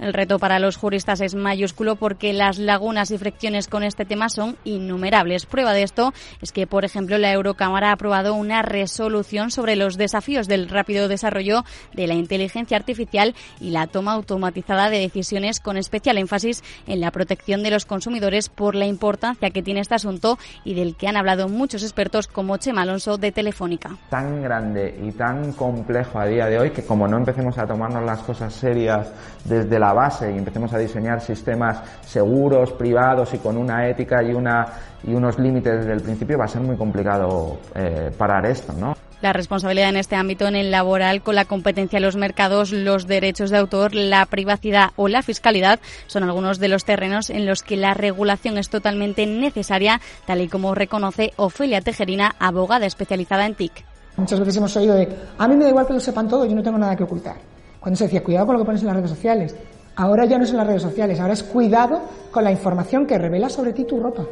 El 0.04 0.12
reto 0.12 0.38
para 0.38 0.58
los 0.58 0.76
juristas 0.76 1.22
es 1.22 1.34
mayúsculo 1.34 1.96
porque 1.96 2.34
las 2.34 2.58
lagunas 2.58 3.10
y 3.10 3.16
fricciones 3.16 3.68
con 3.68 3.82
este 3.82 4.04
tema 4.04 4.28
son 4.28 4.58
innumerables. 4.62 5.46
Prueba 5.46 5.72
de 5.72 5.82
esto 5.82 6.12
es 6.42 6.52
que, 6.52 6.66
por 6.66 6.84
ejemplo, 6.84 7.16
la 7.16 7.32
Eurocámara 7.32 7.88
ha 7.88 7.92
aprobado 7.92 8.34
una 8.34 8.60
resolución 8.60 9.50
sobre 9.50 9.76
los 9.76 9.96
desafíos 9.96 10.46
del 10.46 10.68
rápido 10.68 11.08
desarrollo 11.08 11.64
de 11.94 12.06
la 12.06 12.12
inteligencia 12.12 12.76
artificial 12.76 13.34
y 13.62 13.70
la 13.70 13.86
toma 13.86 14.12
automatizada 14.12 14.90
de 14.90 14.98
decisiones 14.98 15.58
con 15.58 15.78
especial 15.78 16.18
énfasis 16.18 16.62
en 16.86 17.00
la 17.00 17.10
protección 17.10 17.62
de 17.62 17.70
los 17.70 17.86
consumidores 17.86 18.50
por 18.50 18.74
la 18.74 18.84
importancia 18.84 19.48
que 19.48 19.62
tiene 19.62 19.80
este 19.80 19.94
asunto 19.94 20.38
y 20.66 20.74
del 20.74 20.96
que 20.96 21.08
han 21.08 21.16
hablado 21.16 21.48
muchos 21.48 21.82
expertos 21.82 22.26
como 22.26 22.58
Chema 22.58 22.82
Alonso 22.82 23.16
de 23.16 23.32
Telefónica. 23.32 23.96
tan 24.10 24.42
grande 24.42 25.00
y 25.02 25.12
tan 25.12 25.54
complejo 25.54 26.18
a 26.18 26.26
día 26.26 26.44
de 26.44 26.58
hoy 26.58 26.72
que 26.72 26.84
como 26.84 27.08
no 27.08 27.16
empecemos 27.16 27.56
a 27.56 27.66
tomarnos 27.66 28.04
las 28.04 28.20
cosas 28.20 28.52
serias 28.52 29.10
desde 29.46 29.78
la 29.78 29.93
base 29.94 30.32
y 30.32 30.38
empecemos 30.38 30.72
a 30.72 30.78
diseñar 30.78 31.20
sistemas 31.20 31.82
seguros, 32.02 32.72
privados 32.72 33.32
y 33.34 33.38
con 33.38 33.56
una 33.56 33.88
ética 33.88 34.22
y, 34.22 34.32
una, 34.32 34.66
y 35.02 35.14
unos 35.14 35.38
límites 35.38 35.78
desde 35.78 35.92
el 35.92 36.02
principio 36.02 36.38
va 36.38 36.44
a 36.44 36.48
ser 36.48 36.62
muy 36.62 36.76
complicado 36.76 37.58
eh, 37.74 38.10
parar 38.16 38.46
esto, 38.46 38.72
¿no? 38.72 38.94
La 39.24 39.32
responsabilidad 39.32 39.88
en 39.88 39.96
este 39.96 40.16
ámbito, 40.16 40.46
en 40.46 40.54
el 40.54 40.70
laboral, 40.70 41.22
con 41.22 41.34
la 41.34 41.46
competencia 41.46 41.96
en 41.96 42.02
los 42.02 42.14
mercados, 42.14 42.72
los 42.72 43.06
derechos 43.06 43.48
de 43.48 43.56
autor, 43.56 43.94
la 43.94 44.26
privacidad 44.26 44.90
o 44.96 45.08
la 45.08 45.22
fiscalidad, 45.22 45.80
son 46.08 46.24
algunos 46.24 46.58
de 46.58 46.68
los 46.68 46.84
terrenos 46.84 47.30
en 47.30 47.46
los 47.46 47.62
que 47.62 47.78
la 47.78 47.94
regulación 47.94 48.58
es 48.58 48.68
totalmente 48.68 49.24
necesaria, 49.24 50.02
tal 50.26 50.42
y 50.42 50.48
como 50.48 50.74
reconoce 50.74 51.32
Ofelia 51.36 51.80
Tejerina, 51.80 52.34
abogada 52.38 52.84
especializada 52.84 53.46
en 53.46 53.54
TIC. 53.54 53.72
Muchas 54.18 54.38
veces 54.38 54.58
hemos 54.58 54.76
oído 54.76 54.94
de, 54.94 55.08
a 55.38 55.48
mí 55.48 55.56
me 55.56 55.64
da 55.64 55.70
igual 55.70 55.86
que 55.86 55.94
lo 55.94 56.00
sepan 56.00 56.28
todo, 56.28 56.44
yo 56.44 56.54
no 56.54 56.62
tengo 56.62 56.76
nada 56.76 56.94
que 56.94 57.04
ocultar. 57.04 57.36
Cuando 57.80 57.96
se 57.96 58.04
decía, 58.04 58.22
cuidado 58.22 58.46
con 58.46 58.56
lo 58.56 58.60
que 58.60 58.66
pones 58.66 58.82
en 58.82 58.88
las 58.88 58.96
redes 58.96 59.10
sociales. 59.10 59.56
Ahora 59.96 60.24
ya 60.24 60.38
no 60.38 60.46
son 60.46 60.56
las 60.56 60.66
redes 60.66 60.82
sociales, 60.82 61.20
ahora 61.20 61.34
es 61.34 61.42
cuidado 61.42 62.02
con 62.30 62.42
la 62.44 62.50
información 62.50 63.06
que 63.06 63.18
revela 63.18 63.48
sobre 63.48 63.72
ti 63.72 63.84
tu 63.84 64.00
ropa. 64.00 64.24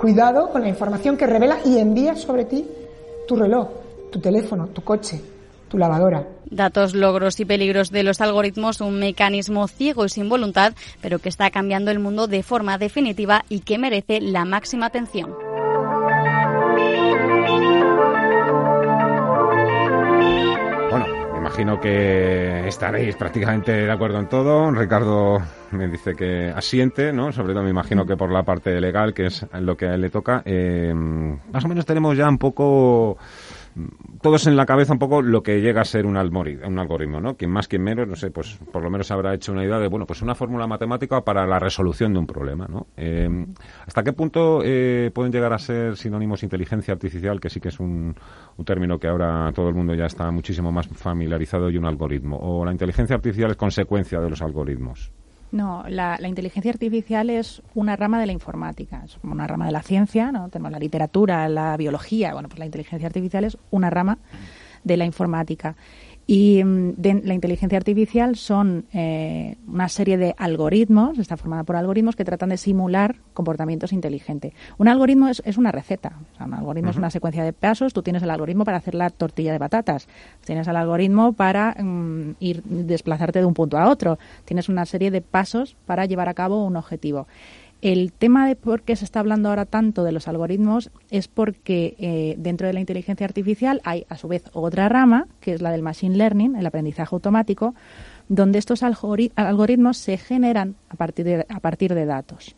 Cuidado 0.00 0.50
con 0.50 0.62
la 0.62 0.68
información 0.68 1.16
que 1.16 1.26
revela 1.26 1.58
y 1.64 1.78
envía 1.78 2.16
sobre 2.16 2.44
ti 2.44 2.66
tu 3.26 3.36
reloj, 3.36 3.68
tu 4.10 4.20
teléfono, 4.20 4.68
tu 4.68 4.82
coche, 4.82 5.20
tu 5.68 5.78
lavadora. 5.78 6.26
Datos, 6.50 6.94
logros 6.94 7.38
y 7.40 7.44
peligros 7.44 7.90
de 7.90 8.02
los 8.02 8.20
algoritmos, 8.20 8.80
un 8.80 8.98
mecanismo 8.98 9.68
ciego 9.68 10.04
y 10.04 10.08
sin 10.08 10.28
voluntad, 10.28 10.72
pero 11.00 11.18
que 11.18 11.28
está 11.28 11.50
cambiando 11.50 11.90
el 11.90 11.98
mundo 11.98 12.26
de 12.26 12.42
forma 12.42 12.78
definitiva 12.78 13.44
y 13.48 13.60
que 13.60 13.78
merece 13.78 14.20
la 14.20 14.44
máxima 14.44 14.86
atención. 14.86 15.47
Imagino 21.48 21.80
que 21.80 22.68
estaréis 22.68 23.16
prácticamente 23.16 23.72
de 23.72 23.90
acuerdo 23.90 24.18
en 24.18 24.28
todo. 24.28 24.70
Ricardo 24.70 25.38
me 25.70 25.88
dice 25.88 26.14
que 26.14 26.52
asiente, 26.54 27.10
¿no? 27.10 27.32
Sobre 27.32 27.54
todo 27.54 27.62
me 27.62 27.70
imagino 27.70 28.04
que 28.04 28.18
por 28.18 28.30
la 28.30 28.42
parte 28.42 28.78
legal, 28.78 29.14
que 29.14 29.26
es 29.26 29.46
lo 29.54 29.74
que 29.74 29.86
a 29.86 29.94
él 29.94 30.02
le 30.02 30.10
toca. 30.10 30.42
Eh, 30.44 30.92
más 30.94 31.64
o 31.64 31.68
menos 31.68 31.86
tenemos 31.86 32.18
ya 32.18 32.28
un 32.28 32.36
poco 32.36 33.16
todos 34.20 34.46
en 34.46 34.56
la 34.56 34.66
cabeza 34.66 34.92
un 34.92 34.98
poco 34.98 35.22
lo 35.22 35.42
que 35.42 35.60
llega 35.60 35.82
a 35.82 35.84
ser 35.84 36.06
un, 36.06 36.16
algoritmo, 36.16 37.20
¿no? 37.20 37.36
Quien 37.36 37.50
más, 37.50 37.68
quien 37.68 37.82
menos, 37.82 38.08
no 38.08 38.16
sé, 38.16 38.30
pues 38.30 38.58
por 38.72 38.82
lo 38.82 38.90
menos 38.90 39.10
habrá 39.10 39.34
hecho 39.34 39.52
una 39.52 39.64
idea 39.64 39.78
de, 39.78 39.88
bueno, 39.88 40.06
pues 40.06 40.22
una 40.22 40.34
fórmula 40.34 40.66
matemática 40.66 41.22
para 41.22 41.46
la 41.46 41.58
resolución 41.58 42.12
de 42.12 42.18
un 42.18 42.26
problema, 42.26 42.66
¿no? 42.68 42.88
Eh, 42.96 43.28
¿Hasta 43.86 44.02
qué 44.02 44.12
punto 44.12 44.60
eh, 44.64 45.10
pueden 45.14 45.32
llegar 45.32 45.52
a 45.52 45.58
ser 45.58 45.96
sinónimos 45.96 46.42
inteligencia 46.42 46.94
artificial, 46.94 47.40
que 47.40 47.50
sí 47.50 47.60
que 47.60 47.68
es 47.68 47.80
un, 47.80 48.14
un 48.56 48.64
término 48.64 48.98
que 48.98 49.08
ahora 49.08 49.52
todo 49.54 49.68
el 49.68 49.74
mundo 49.74 49.94
ya 49.94 50.06
está 50.06 50.30
muchísimo 50.30 50.72
más 50.72 50.88
familiarizado, 50.88 51.70
y 51.70 51.76
un 51.76 51.86
algoritmo? 51.86 52.36
¿O 52.36 52.64
la 52.64 52.72
inteligencia 52.72 53.16
artificial 53.16 53.50
es 53.50 53.56
consecuencia 53.56 54.20
de 54.20 54.30
los 54.30 54.42
algoritmos? 54.42 55.12
No, 55.50 55.84
la, 55.88 56.18
inteligencia 56.26 56.70
artificial 56.70 57.30
es 57.30 57.62
una 57.74 57.96
rama 57.96 58.20
de 58.20 58.26
la 58.26 58.32
informática, 58.32 59.02
es 59.04 59.16
una 59.22 59.46
rama 59.46 59.66
de 59.66 59.72
la 59.72 59.82
ciencia, 59.82 60.30
¿no? 60.30 60.50
Tenemos 60.50 60.72
la 60.72 60.78
literatura, 60.78 61.48
la 61.48 61.76
biología, 61.76 62.34
bueno, 62.34 62.48
pues 62.48 62.58
la 62.58 62.66
inteligencia 62.66 63.06
artificial 63.06 63.44
es 63.44 63.56
una 63.70 63.88
rama 63.88 64.18
de 64.84 64.96
la 64.96 65.06
informática. 65.06 65.74
Y 66.30 66.62
mm, 66.62 66.92
de 66.98 67.22
la 67.24 67.32
inteligencia 67.32 67.78
artificial 67.78 68.36
son 68.36 68.84
eh, 68.92 69.56
una 69.66 69.88
serie 69.88 70.18
de 70.18 70.34
algoritmos, 70.36 71.18
está 71.18 71.38
formada 71.38 71.64
por 71.64 71.74
algoritmos 71.74 72.16
que 72.16 72.24
tratan 72.26 72.50
de 72.50 72.58
simular 72.58 73.16
comportamientos 73.32 73.94
inteligentes. 73.94 74.52
Un 74.76 74.88
algoritmo 74.88 75.28
es, 75.28 75.56
una 75.56 75.72
receta, 75.72 76.18
un 76.38 76.52
algoritmo 76.52 76.90
es 76.90 76.96
una 76.96 77.08
secuencia 77.08 77.42
de 77.42 77.54
pasos. 77.54 77.94
Tú 77.94 78.02
tienes 78.02 78.22
el 78.22 78.28
algoritmo 78.28 78.66
para 78.66 78.76
hacer 78.76 78.94
la 78.94 79.08
tortilla 79.08 79.52
de 79.52 79.58
patatas, 79.58 80.06
tienes 80.44 80.68
el 80.68 80.76
algoritmo 80.76 81.32
para 81.32 81.74
mm, 81.82 82.32
ir 82.40 82.62
desplazarte 82.62 83.38
de 83.38 83.46
un 83.46 83.54
punto 83.54 83.78
a 83.78 83.88
otro, 83.88 84.18
tienes 84.44 84.68
una 84.68 84.84
serie 84.84 85.10
de 85.10 85.22
pasos 85.22 85.78
para 85.86 86.04
llevar 86.04 86.28
a 86.28 86.34
cabo 86.34 86.62
un 86.62 86.76
objetivo. 86.76 87.26
El 87.80 88.12
tema 88.12 88.48
de 88.48 88.56
por 88.56 88.82
qué 88.82 88.96
se 88.96 89.04
está 89.04 89.20
hablando 89.20 89.48
ahora 89.48 89.64
tanto 89.64 90.02
de 90.02 90.10
los 90.10 90.26
algoritmos 90.26 90.90
es 91.10 91.28
porque 91.28 91.94
eh, 91.98 92.34
dentro 92.36 92.66
de 92.66 92.72
la 92.72 92.80
inteligencia 92.80 93.24
artificial 93.24 93.80
hay 93.84 94.04
a 94.08 94.16
su 94.16 94.26
vez 94.26 94.44
otra 94.52 94.88
rama, 94.88 95.28
que 95.40 95.54
es 95.54 95.62
la 95.62 95.70
del 95.70 95.82
machine 95.82 96.16
learning, 96.16 96.56
el 96.56 96.66
aprendizaje 96.66 97.14
automático, 97.14 97.76
donde 98.28 98.58
estos 98.58 98.82
algoritmos 98.82 99.96
se 99.96 100.18
generan 100.18 100.74
a 100.88 100.96
partir 100.96 101.24
de, 101.24 101.46
a 101.48 101.60
partir 101.60 101.94
de 101.94 102.04
datos. 102.04 102.56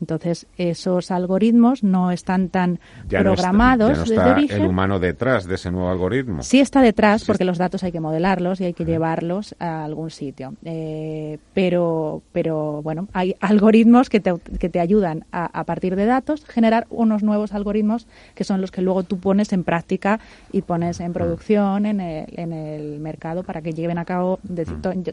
Entonces, 0.00 0.46
esos 0.56 1.10
algoritmos 1.10 1.82
no 1.82 2.10
están 2.10 2.48
tan 2.48 2.78
programados 3.08 3.96
no 3.96 4.04
está, 4.04 4.36
el 4.38 4.66
humano 4.66 4.98
detrás 4.98 5.46
de 5.46 5.54
ese 5.54 5.70
nuevo 5.70 5.88
algoritmo. 5.88 6.42
Sí 6.42 6.60
está 6.60 6.82
detrás, 6.82 7.24
porque 7.24 7.44
los 7.44 7.58
datos 7.58 7.82
hay 7.82 7.92
que 7.92 8.00
modelarlos 8.00 8.60
y 8.60 8.64
hay 8.64 8.74
que 8.74 8.84
llevarlos 8.84 9.54
a 9.58 9.84
algún 9.84 10.10
sitio. 10.10 10.54
Eh, 10.64 11.38
pero, 11.54 12.22
pero, 12.32 12.82
bueno, 12.82 13.08
hay 13.12 13.36
algoritmos 13.40 14.10
que 14.10 14.20
te, 14.20 14.34
que 14.58 14.68
te 14.68 14.80
ayudan 14.80 15.24
a, 15.32 15.46
a, 15.46 15.64
partir 15.64 15.96
de 15.96 16.04
datos, 16.04 16.44
generar 16.44 16.86
unos 16.90 17.22
nuevos 17.22 17.52
algoritmos 17.52 18.06
que 18.34 18.44
son 18.44 18.60
los 18.60 18.70
que 18.70 18.82
luego 18.82 19.02
tú 19.02 19.18
pones 19.18 19.52
en 19.52 19.64
práctica 19.64 20.20
y 20.52 20.62
pones 20.62 21.00
en 21.00 21.12
producción, 21.12 21.86
en 21.86 22.00
el, 22.00 22.26
en 22.36 22.52
el 22.52 23.00
mercado, 23.00 23.42
para 23.42 23.62
que 23.62 23.72
lleven 23.72 23.98
a 23.98 24.04
cabo, 24.04 24.38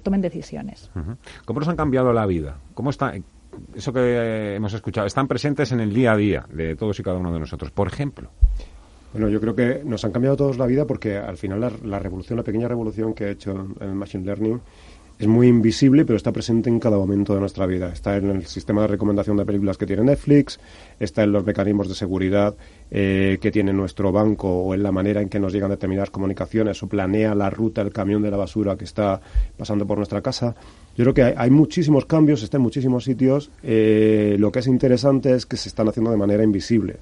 tomen 0.03 0.21
decisiones. 0.21 0.89
¿Cómo 1.45 1.59
nos 1.59 1.69
han 1.69 1.75
cambiado 1.75 2.13
la 2.13 2.25
vida? 2.25 2.57
¿Cómo 2.73 2.89
está, 2.89 3.13
eso 3.75 3.93
que 3.93 4.55
hemos 4.55 4.73
escuchado, 4.73 5.07
están 5.07 5.27
presentes 5.27 5.71
en 5.71 5.79
el 5.79 5.93
día 5.93 6.13
a 6.13 6.17
día 6.17 6.45
de 6.51 6.75
todos 6.75 6.99
y 6.99 7.03
cada 7.03 7.17
uno 7.17 7.33
de 7.33 7.39
nosotros. 7.39 7.71
Por 7.71 7.87
ejemplo. 7.87 8.29
Bueno, 9.13 9.29
yo 9.29 9.39
creo 9.39 9.55
que 9.55 9.81
nos 9.85 10.03
han 10.05 10.11
cambiado 10.11 10.35
todos 10.35 10.57
la 10.57 10.65
vida 10.65 10.85
porque 10.85 11.17
al 11.17 11.37
final 11.37 11.59
la, 11.83 11.99
revolución, 11.99 12.37
la 12.37 12.43
pequeña 12.43 12.67
revolución 12.67 13.13
que 13.13 13.25
ha 13.25 13.29
hecho 13.29 13.67
el 13.79 13.93
Machine 13.93 14.25
Learning 14.25 14.59
es 15.19 15.27
muy 15.27 15.47
invisible, 15.47 16.03
pero 16.03 16.17
está 16.17 16.31
presente 16.31 16.69
en 16.69 16.79
cada 16.79 16.97
momento 16.97 17.35
de 17.35 17.39
nuestra 17.39 17.67
vida. 17.67 17.89
Está 17.93 18.17
en 18.17 18.31
el 18.31 18.45
sistema 18.47 18.81
de 18.81 18.87
recomendación 18.87 19.37
de 19.37 19.45
películas 19.45 19.77
que 19.77 19.85
tiene 19.85 20.03
Netflix, 20.03 20.59
está 20.99 21.23
en 21.23 21.31
los 21.31 21.45
mecanismos 21.45 21.87
de 21.87 21.93
seguridad 21.93 22.55
eh, 22.89 23.37
que 23.39 23.51
tiene 23.51 23.71
nuestro 23.71 24.11
banco 24.11 24.49
o 24.49 24.73
en 24.73 24.81
la 24.81 24.91
manera 24.91 25.21
en 25.21 25.29
que 25.29 25.39
nos 25.39 25.53
llegan 25.53 25.69
determinadas 25.69 26.09
comunicaciones 26.09 26.81
o 26.81 26.87
planea 26.87 27.35
la 27.35 27.51
ruta, 27.51 27.81
el 27.81 27.93
camión 27.93 28.23
de 28.23 28.31
la 28.31 28.37
basura 28.37 28.75
que 28.75 28.85
está 28.85 29.21
pasando 29.55 29.85
por 29.85 29.97
nuestra 29.97 30.21
casa. 30.21 30.55
Yo 30.95 31.03
creo 31.03 31.13
que 31.13 31.23
hay, 31.35 31.49
muchísimos 31.49 32.05
cambios, 32.05 32.43
está 32.43 32.57
en 32.57 32.63
muchísimos 32.63 33.03
sitios. 33.03 33.49
Eh, 33.63 34.35
lo 34.39 34.51
que 34.51 34.59
es 34.59 34.67
interesante 34.67 35.33
es 35.33 35.45
que 35.45 35.57
se 35.57 35.69
están 35.69 35.87
haciendo 35.87 36.11
de 36.11 36.17
manera 36.17 36.43
invisible. 36.43 36.97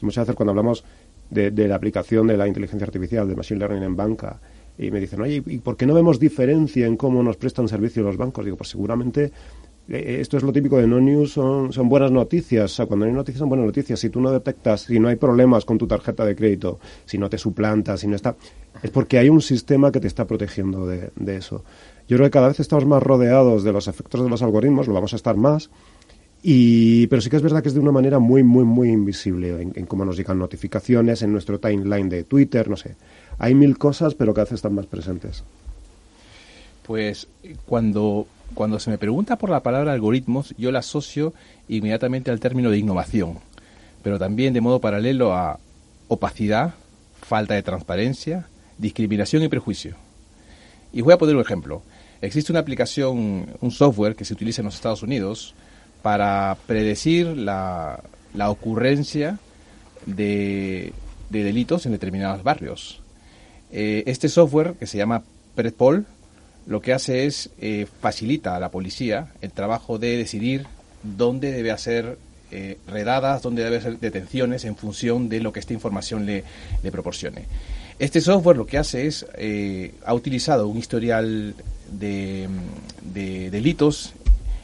Muchas 0.00 0.26
veces 0.26 0.36
cuando 0.36 0.50
hablamos 0.50 0.84
de, 1.30 1.50
la 1.68 1.74
aplicación 1.74 2.26
de 2.26 2.36
la 2.36 2.46
inteligencia 2.46 2.86
artificial, 2.86 3.28
de 3.28 3.36
machine 3.36 3.60
learning 3.60 3.82
en 3.82 3.96
banca, 3.96 4.40
y 4.78 4.90
me 4.90 5.00
dicen, 5.00 5.20
oye, 5.20 5.42
¿y 5.46 5.58
por 5.58 5.76
qué 5.76 5.86
no 5.86 5.94
vemos 5.94 6.18
diferencia 6.18 6.86
en 6.86 6.96
cómo 6.96 7.22
nos 7.22 7.36
prestan 7.36 7.68
servicio 7.68 8.02
los 8.02 8.16
bancos? 8.16 8.44
Digo, 8.44 8.56
pues 8.56 8.70
seguramente 8.70 9.30
eh, 9.88 10.18
esto 10.20 10.36
es 10.36 10.42
lo 10.42 10.52
típico 10.52 10.78
de 10.78 10.86
no 10.86 11.00
news, 11.00 11.32
son, 11.32 11.72
son 11.72 11.88
buenas 11.88 12.10
noticias. 12.10 12.72
O 12.72 12.74
sea, 12.74 12.86
cuando 12.86 13.06
hay 13.06 13.12
noticias 13.12 13.38
son 13.38 13.48
buenas 13.48 13.66
noticias. 13.66 14.00
Si 14.00 14.10
tú 14.10 14.20
no 14.20 14.30
detectas, 14.30 14.82
si 14.82 14.98
no 14.98 15.08
hay 15.08 15.16
problemas 15.16 15.64
con 15.64 15.78
tu 15.78 15.86
tarjeta 15.86 16.24
de 16.24 16.34
crédito, 16.34 16.80
si 17.04 17.18
no 17.18 17.28
te 17.28 17.38
suplantas, 17.38 18.00
si 18.00 18.08
no 18.08 18.16
está. 18.16 18.36
Es 18.82 18.90
porque 18.90 19.18
hay 19.18 19.28
un 19.28 19.40
sistema 19.40 19.92
que 19.92 20.00
te 20.00 20.08
está 20.08 20.26
protegiendo 20.26 20.86
de, 20.86 21.10
de 21.14 21.36
eso. 21.36 21.64
Yo 22.08 22.16
creo 22.16 22.26
que 22.26 22.32
cada 22.32 22.48
vez 22.48 22.60
estamos 22.60 22.84
más 22.86 23.02
rodeados 23.02 23.64
de 23.64 23.72
los 23.72 23.88
efectos 23.88 24.22
de 24.22 24.28
los 24.28 24.42
algoritmos, 24.42 24.86
lo 24.86 24.94
vamos 24.94 25.12
a 25.12 25.16
estar 25.16 25.36
más. 25.36 25.70
Y, 26.42 27.06
pero 27.06 27.22
sí 27.22 27.30
que 27.30 27.36
es 27.36 27.42
verdad 27.42 27.62
que 27.62 27.68
es 27.68 27.74
de 27.74 27.80
una 27.80 27.90
manera 27.90 28.18
muy, 28.18 28.42
muy, 28.42 28.64
muy 28.64 28.90
invisible 28.90 29.62
en, 29.74 29.86
cómo 29.86 30.04
nos 30.04 30.18
llegan 30.18 30.38
notificaciones, 30.38 31.22
en 31.22 31.32
nuestro 31.32 31.58
timeline 31.58 32.10
de 32.10 32.24
Twitter, 32.24 32.68
no 32.68 32.76
sé. 32.76 32.96
Hay 33.38 33.54
mil 33.54 33.78
cosas, 33.78 34.14
pero 34.14 34.34
cada 34.34 34.44
vez 34.44 34.52
están 34.52 34.74
más 34.74 34.84
presentes. 34.84 35.42
Pues 36.86 37.28
cuando, 37.64 38.26
cuando 38.52 38.78
se 38.78 38.90
me 38.90 38.98
pregunta 38.98 39.36
por 39.36 39.48
la 39.48 39.62
palabra 39.62 39.94
algoritmos, 39.94 40.54
yo 40.58 40.70
la 40.70 40.80
asocio 40.80 41.32
inmediatamente 41.66 42.30
al 42.30 42.40
término 42.40 42.70
de 42.70 42.76
innovación, 42.76 43.38
pero 44.02 44.18
también 44.18 44.52
de 44.52 44.60
modo 44.60 44.82
paralelo 44.82 45.32
a 45.32 45.58
opacidad, 46.08 46.74
falta 47.22 47.54
de 47.54 47.62
transparencia, 47.62 48.48
discriminación 48.76 49.42
y 49.44 49.48
prejuicio. 49.48 49.94
Y 50.92 51.00
voy 51.00 51.14
a 51.14 51.18
poner 51.18 51.36
un 51.36 51.40
ejemplo. 51.40 51.82
Existe 52.20 52.52
una 52.52 52.60
aplicación, 52.60 53.46
un 53.60 53.70
software 53.70 54.16
que 54.16 54.24
se 54.24 54.32
utiliza 54.34 54.62
en 54.62 54.66
los 54.66 54.74
Estados 54.74 55.02
Unidos 55.02 55.54
para 56.02 56.56
predecir 56.66 57.26
la, 57.26 58.00
ocurrencia 58.46 59.38
de, 60.06 60.92
delitos 61.30 61.86
en 61.86 61.92
determinados 61.92 62.42
barrios. 62.42 63.00
Eh, 63.72 64.04
este 64.06 64.28
software, 64.28 64.74
que 64.74 64.86
se 64.86 64.98
llama 64.98 65.22
Predpol, 65.54 66.06
lo 66.66 66.80
que 66.80 66.92
hace 66.92 67.26
es 67.26 67.50
eh, 67.60 67.86
facilita 68.00 68.56
a 68.56 68.60
la 68.60 68.70
policía 68.70 69.32
el 69.42 69.50
trabajo 69.50 69.98
de 69.98 70.16
decidir 70.16 70.66
dónde 71.02 71.52
debe 71.52 71.70
hacer 71.70 72.16
eh, 72.50 72.78
redadas, 72.86 73.42
dónde 73.42 73.64
debe 73.64 73.78
hacer 73.78 73.98
detenciones 73.98 74.64
en 74.64 74.76
función 74.76 75.28
de 75.28 75.40
lo 75.40 75.52
que 75.52 75.60
esta 75.60 75.72
información 75.72 76.24
le, 76.24 76.44
le 76.82 76.92
proporcione. 76.92 77.46
Este 77.98 78.20
software 78.20 78.56
lo 78.56 78.66
que 78.66 78.78
hace 78.78 79.06
es, 79.06 79.26
eh, 79.36 79.94
ha 80.04 80.14
utilizado 80.14 80.68
un 80.68 80.78
historial 80.78 81.54
de, 81.90 82.48
delitos 83.50 84.14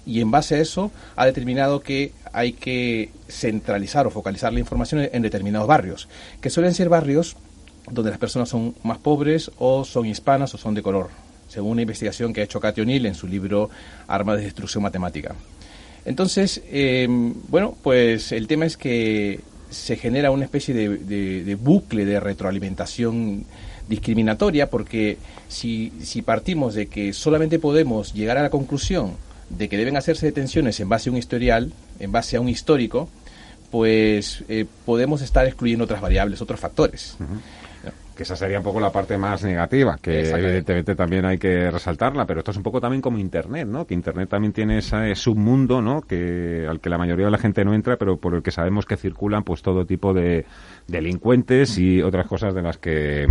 y 0.06 0.20
en 0.20 0.30
base 0.30 0.56
a 0.56 0.58
eso 0.60 0.90
ha 1.16 1.26
determinado 1.26 1.80
que 1.80 2.12
hay 2.32 2.52
que 2.52 3.10
centralizar 3.28 4.06
o 4.06 4.10
focalizar 4.10 4.52
la 4.52 4.60
información 4.60 5.08
en 5.12 5.22
determinados 5.22 5.68
barrios, 5.68 6.08
que 6.40 6.50
suelen 6.50 6.74
ser 6.74 6.88
barrios 6.88 7.36
donde 7.90 8.10
las 8.10 8.18
personas 8.18 8.48
son 8.48 8.74
más 8.82 8.98
pobres 8.98 9.50
o 9.58 9.84
son 9.84 10.06
hispanas 10.06 10.54
o 10.54 10.58
son 10.58 10.74
de 10.74 10.82
color, 10.82 11.10
según 11.48 11.72
una 11.72 11.82
investigación 11.82 12.32
que 12.32 12.40
ha 12.40 12.44
hecho 12.44 12.60
Cathy 12.60 12.82
O'Neill 12.82 13.06
en 13.06 13.14
su 13.14 13.26
libro 13.26 13.70
Armas 14.06 14.38
de 14.38 14.44
Destrucción 14.44 14.82
Matemática. 14.82 15.34
Entonces, 16.04 16.62
eh, 16.66 17.06
bueno, 17.48 17.76
pues 17.82 18.32
el 18.32 18.46
tema 18.46 18.64
es 18.64 18.76
que 18.76 19.40
se 19.70 19.96
genera 19.96 20.30
una 20.30 20.44
especie 20.44 20.74
de, 20.74 21.54
bucle 21.54 22.04
de 22.04 22.20
retroalimentación 22.20 23.44
discriminatoria 23.90 24.70
porque 24.70 25.18
si, 25.48 25.92
si 26.00 26.22
partimos 26.22 26.74
de 26.74 26.86
que 26.86 27.12
solamente 27.12 27.58
podemos 27.58 28.14
llegar 28.14 28.38
a 28.38 28.42
la 28.42 28.48
conclusión 28.48 29.12
de 29.50 29.68
que 29.68 29.76
deben 29.76 29.96
hacerse 29.96 30.26
detenciones 30.26 30.78
en 30.78 30.88
base 30.88 31.10
a 31.10 31.12
un 31.12 31.18
historial, 31.18 31.72
en 31.98 32.12
base 32.12 32.36
a 32.36 32.40
un 32.40 32.48
histórico, 32.48 33.08
pues 33.70 34.44
eh, 34.48 34.64
podemos 34.86 35.20
estar 35.22 35.44
excluyendo 35.44 35.84
otras 35.84 36.00
variables, 36.00 36.40
otros 36.40 36.60
factores 36.60 37.16
que 38.20 38.24
esa 38.24 38.36
sería 38.36 38.58
un 38.58 38.64
poco 38.64 38.80
la 38.80 38.92
parte 38.92 39.16
más 39.16 39.42
negativa, 39.44 39.96
que 39.96 40.28
evidentemente 40.28 40.94
también 40.94 41.24
hay 41.24 41.38
que 41.38 41.70
resaltarla, 41.70 42.26
pero 42.26 42.40
esto 42.40 42.50
es 42.50 42.56
un 42.58 42.62
poco 42.62 42.78
también 42.78 43.00
como 43.00 43.16
Internet, 43.16 43.66
¿no? 43.66 43.86
Que 43.86 43.94
Internet 43.94 44.28
también 44.28 44.52
tiene 44.52 44.76
ese 44.76 45.14
submundo, 45.14 45.80
¿no? 45.80 46.02
Que 46.02 46.66
al 46.68 46.80
que 46.80 46.90
la 46.90 46.98
mayoría 46.98 47.24
de 47.24 47.30
la 47.30 47.38
gente 47.38 47.64
no 47.64 47.72
entra, 47.72 47.96
pero 47.96 48.18
por 48.18 48.34
el 48.34 48.42
que 48.42 48.50
sabemos 48.50 48.84
que 48.84 48.98
circulan 48.98 49.42
pues 49.42 49.62
todo 49.62 49.86
tipo 49.86 50.12
de 50.12 50.44
delincuentes 50.86 51.78
y 51.78 52.02
otras 52.02 52.26
cosas 52.26 52.54
de 52.54 52.60
las 52.60 52.76
que 52.76 53.26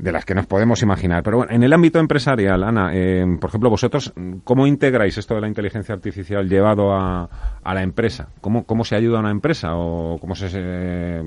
de 0.00 0.12
las 0.12 0.24
que 0.24 0.34
nos 0.34 0.46
podemos 0.46 0.82
imaginar. 0.82 1.22
Pero 1.22 1.38
bueno, 1.38 1.52
en 1.52 1.62
el 1.62 1.72
ámbito 1.72 1.98
empresarial, 1.98 2.64
Ana, 2.64 2.90
eh, 2.94 3.24
por 3.40 3.50
ejemplo, 3.50 3.70
vosotros, 3.70 4.12
¿cómo 4.44 4.66
integráis 4.66 5.18
esto 5.18 5.34
de 5.34 5.42
la 5.42 5.48
inteligencia 5.48 5.94
artificial 5.94 6.48
llevado 6.48 6.92
a, 6.92 7.28
a 7.62 7.74
la 7.74 7.82
empresa? 7.82 8.28
¿Cómo, 8.40 8.64
¿Cómo 8.64 8.84
se 8.84 8.96
ayuda 8.96 9.18
a 9.18 9.20
una 9.20 9.30
empresa? 9.30 9.76
¿O 9.76 10.18
cómo 10.18 10.34
se 10.34 11.22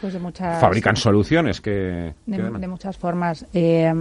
pues 0.00 0.16
fabrican 0.60 0.96
soluciones? 0.96 1.60
Que, 1.60 2.14
de, 2.26 2.68
muchas 2.68 2.96
formas. 2.96 3.46
Eh, 3.52 3.92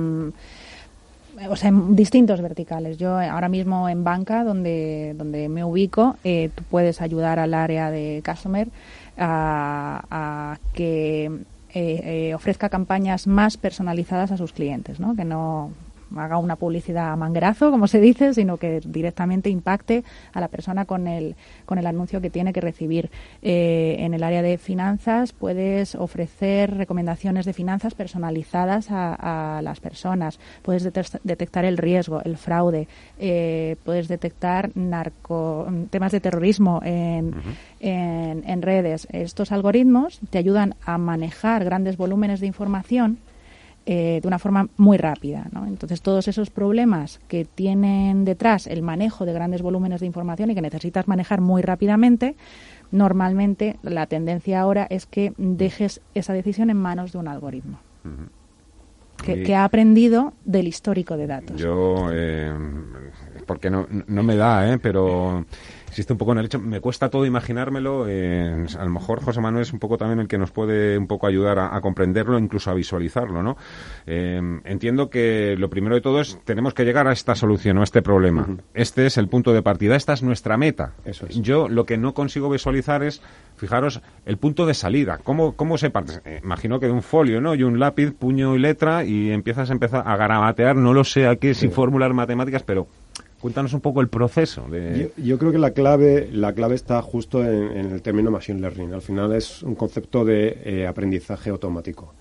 o 1.50 1.56
sea, 1.56 1.70
en 1.70 1.96
distintos 1.96 2.42
verticales. 2.42 2.98
Yo 2.98 3.18
ahora 3.18 3.50
mismo 3.50 3.90
en 3.90 4.04
banca, 4.04 4.44
donde, 4.44 5.16
donde 5.18 5.50
me 5.50 5.64
ubico, 5.64 6.18
eh, 6.24 6.50
tú 6.54 6.64
puedes 6.70 7.02
ayudar 7.02 7.40
al 7.40 7.54
área 7.54 7.90
de 7.90 8.22
customer 8.24 8.68
a, 9.18 10.04
a 10.12 10.58
que 10.74 11.32
eh, 11.74 12.30
eh, 12.30 12.36
ofrezca 12.36 12.70
campañas 12.70 13.28
más 13.28 13.58
personalizadas 13.58 14.32
a 14.32 14.38
sus 14.38 14.54
clientes, 14.54 15.00
¿no? 15.00 15.16
Que 15.16 15.26
no 15.26 15.72
haga 16.18 16.38
una 16.38 16.56
publicidad 16.56 17.12
a 17.12 17.16
manguerazo, 17.16 17.72
como 17.72 17.88
se 17.88 18.00
dice, 18.00 18.34
sino 18.34 18.58
que 18.58 18.82
directamente 18.86 19.50
impacte 19.50 20.04
a 20.34 20.42
la 20.42 20.48
persona 20.48 20.86
con 20.86 21.08
el, 21.08 21.36
con 21.66 21.78
el 21.78 21.88
anuncio 21.88 22.22
que 22.22 22.30
tiene 22.30 22.54
que 22.54 22.62
recibir. 22.62 23.10
Eh, 23.42 23.98
en 24.00 24.14
el 24.14 24.24
área 24.24 24.42
de 24.42 24.58
finanzas 24.58 25.34
puedes 25.34 25.96
ofrecer 25.96 26.76
recomendaciones 26.76 27.46
de 27.46 27.54
finanzas 27.54 27.94
personalizadas 27.94 28.92
a, 28.92 29.58
a 29.58 29.62
las 29.62 29.80
personas. 29.80 30.40
Puedes 30.62 30.84
detectar 30.84 31.66
el 31.66 31.78
riesgo, 31.78 32.22
el 32.24 32.38
fraude. 32.38 32.88
Eh, 33.20 33.76
puedes 33.84 34.08
detectar 34.08 34.72
narco, 34.76 35.68
temas 35.90 36.12
de 36.12 36.20
terrorismo 36.20 36.82
en, 36.84 37.34
en, 37.80 38.44
en 38.48 38.62
redes. 38.62 39.08
Estos 39.12 39.52
algoritmos 39.52 40.20
te 40.30 40.38
ayudan 40.38 40.76
a 40.86 40.98
manejar 40.98 41.64
grandes 41.64 41.98
volúmenes 41.98 42.40
de 42.40 42.48
información 42.48 43.18
eh, 43.94 44.22
de 44.22 44.28
una 44.30 44.40
forma 44.40 44.70
muy 44.78 44.98
rápida. 44.98 45.50
¿no? 45.52 45.68
Entonces, 45.68 46.02
todos 46.02 46.30
esos 46.30 46.50
problemas 46.50 47.20
que 47.28 47.44
tienen 47.44 48.24
detrás 48.24 48.66
el 48.68 48.84
manejo 48.84 49.26
de 49.26 49.34
grandes 49.34 49.62
volúmenes 49.62 50.00
de 50.00 50.06
información 50.06 50.50
y 50.50 50.56
que 50.56 50.62
necesitas 50.62 51.10
manejar 51.10 51.42
muy 51.42 51.62
rápidamente, 51.62 52.38
normalmente 52.92 53.76
la 53.84 54.06
tendencia 54.06 54.62
ahora 54.62 54.88
es 54.90 55.08
que 55.08 55.34
dejes 55.36 56.00
esa 56.16 56.32
decisión 56.32 56.70
en 56.70 56.78
manos 56.78 57.12
de 57.12 57.18
un 57.18 57.28
algoritmo. 57.28 57.80
Que, 59.26 59.54
ha 59.56 59.66
aprendido 59.66 60.32
del 60.46 60.70
histórico 60.70 61.18
de 61.18 61.28
datos. 61.28 61.60
Yo, 61.60 62.08
eh, 62.14 62.50
porque 63.46 63.70
no, 63.70 63.88
no 64.08 64.24
me 64.24 64.38
da, 64.38 64.72
¿eh? 64.72 64.80
pero 64.80 65.46
existe 65.92 66.14
un 66.14 66.18
poco 66.18 66.32
en 66.32 66.38
el 66.40 66.46
hecho, 66.46 66.58
me 66.58 66.80
cuesta 66.80 67.10
todo 67.10 67.26
imaginármelo. 67.26 68.06
eh, 68.08 68.66
a 68.80 68.84
lo 68.86 68.90
mejor 68.90 69.22
José 69.22 69.42
Manuel 69.42 69.64
es 69.64 69.74
un 69.74 69.80
poco 69.80 69.98
también 69.98 70.20
el 70.20 70.28
que 70.30 70.38
nos 70.38 70.50
puede 70.52 70.98
un 70.98 71.06
poco 71.06 71.28
ayudar 71.28 71.60
a, 71.60 71.76
a 71.76 71.82
comprenderlo, 71.82 72.40
incluso 72.40 72.72
a 72.72 72.74
visualizarlo, 72.74 73.44
¿no? 73.44 73.58
Eh, 74.08 74.42
entiendo 74.64 75.10
que 75.10 75.56
lo 75.58 75.70
primero 75.70 75.96
de 75.96 76.02
todo 76.02 76.22
es, 76.22 76.40
tenemos 76.46 76.74
que 76.74 76.86
llegar 76.86 77.08
a 77.08 77.12
esta 77.12 77.36
solución 77.36 77.78
o 77.78 77.82
a 77.82 77.84
este 77.84 78.02
problema. 78.02 78.48
Este 78.74 79.06
es 79.06 79.18
el 79.18 79.28
punto 79.28 79.52
de 79.52 79.62
partida, 79.62 79.98
esta 79.98 80.14
es 80.14 80.24
nuestra 80.24 80.56
meta. 80.58 80.94
Yo 81.42 81.68
lo 81.68 81.86
que 81.86 81.98
no 81.98 82.14
consigo 82.14 82.50
visualizar 82.50 83.04
es, 83.04 83.22
fijaros, 83.58 84.02
el 84.26 84.38
punto 84.38 84.66
de 84.66 84.74
salida. 84.74 85.20
¿Cómo, 85.22 85.58
cómo 85.58 85.78
se 85.78 85.90
parte? 85.90 86.22
Eh, 86.24 86.40
imagino 86.42 86.80
que 86.80 86.86
de 86.86 86.94
un 86.94 87.04
folio, 87.04 87.42
¿no? 87.42 87.54
Y 87.54 87.64
un 87.64 87.80
lápiz, 87.80 88.14
puño 88.14 88.56
y 88.56 88.60
letra, 88.60 89.04
y 89.04 89.32
empiezas 89.32 89.70
a 89.70 89.74
empezar 89.74 90.04
a 90.08 90.16
garabatear, 90.16 90.78
no 90.78 90.94
lo 90.94 91.04
sé 91.04 91.28
aquí, 91.28 91.54
sin 91.54 91.72
fórmulas 91.72 92.14
matemáticas, 92.14 92.64
pero 92.64 92.88
cuéntanos 93.42 93.74
un 93.74 93.82
poco 93.82 94.02
el 94.02 94.08
proceso 94.08 94.66
de... 94.70 95.12
Yo, 95.18 95.38
creo 95.38 95.52
que 95.52 95.58
la 95.58 95.72
clave, 95.72 96.30
la 96.32 96.54
clave 96.54 96.76
está 96.76 97.02
justo 97.02 97.44
en, 97.44 97.92
el 97.92 98.02
término 98.02 98.32
machine 98.32 98.60
learning. 98.60 98.94
Al 98.94 99.02
final 99.02 99.34
es 99.34 99.64
un 99.64 99.76
concepto 99.76 100.24
de 100.24 100.62
eh, 100.64 100.88
aprendizaje 100.88 101.50
automático. 101.50 102.14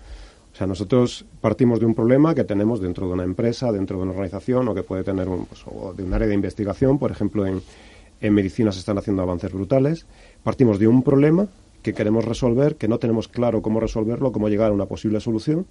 O 0.51 0.55
sea, 0.55 0.67
nosotros 0.67 1.25
partimos 1.39 1.79
de 1.79 1.85
un 1.85 1.95
problema 1.95 2.35
que 2.35 2.43
tenemos 2.43 2.81
dentro 2.81 3.07
de 3.07 3.13
una 3.13 3.23
empresa, 3.23 3.71
dentro 3.71 3.97
de 3.97 4.03
una 4.03 4.11
organización, 4.11 4.67
o 4.67 4.75
que 4.75 4.83
puede 4.83 5.03
tener 5.03 5.29
un, 5.29 5.45
pues, 5.45 5.61
o 5.65 5.93
de 5.93 6.03
un 6.03 6.13
área 6.13 6.27
de 6.27 6.33
investigación. 6.33 6.99
Por 6.99 7.11
ejemplo, 7.11 7.45
en 7.45 8.33
medicina 8.33 8.71
se 8.71 8.79
están 8.79 8.97
haciendo 8.97 9.21
avances 9.21 9.53
brutales. 9.53 10.05
Partimos 10.43 10.79
de 10.79 10.87
un 10.87 11.03
problema 11.03 11.47
que 11.81 11.93
queremos 11.93 12.25
resolver, 12.25 12.75
que 12.75 12.87
no 12.87 12.99
tenemos 12.99 13.27
claro 13.27 13.61
cómo 13.61 13.79
resolverlo, 13.79 14.31
cómo 14.31 14.49
llegar 14.49 14.71
a 14.71 14.73
una 14.73 14.85
posible 14.85 15.19
solución, 15.19 15.65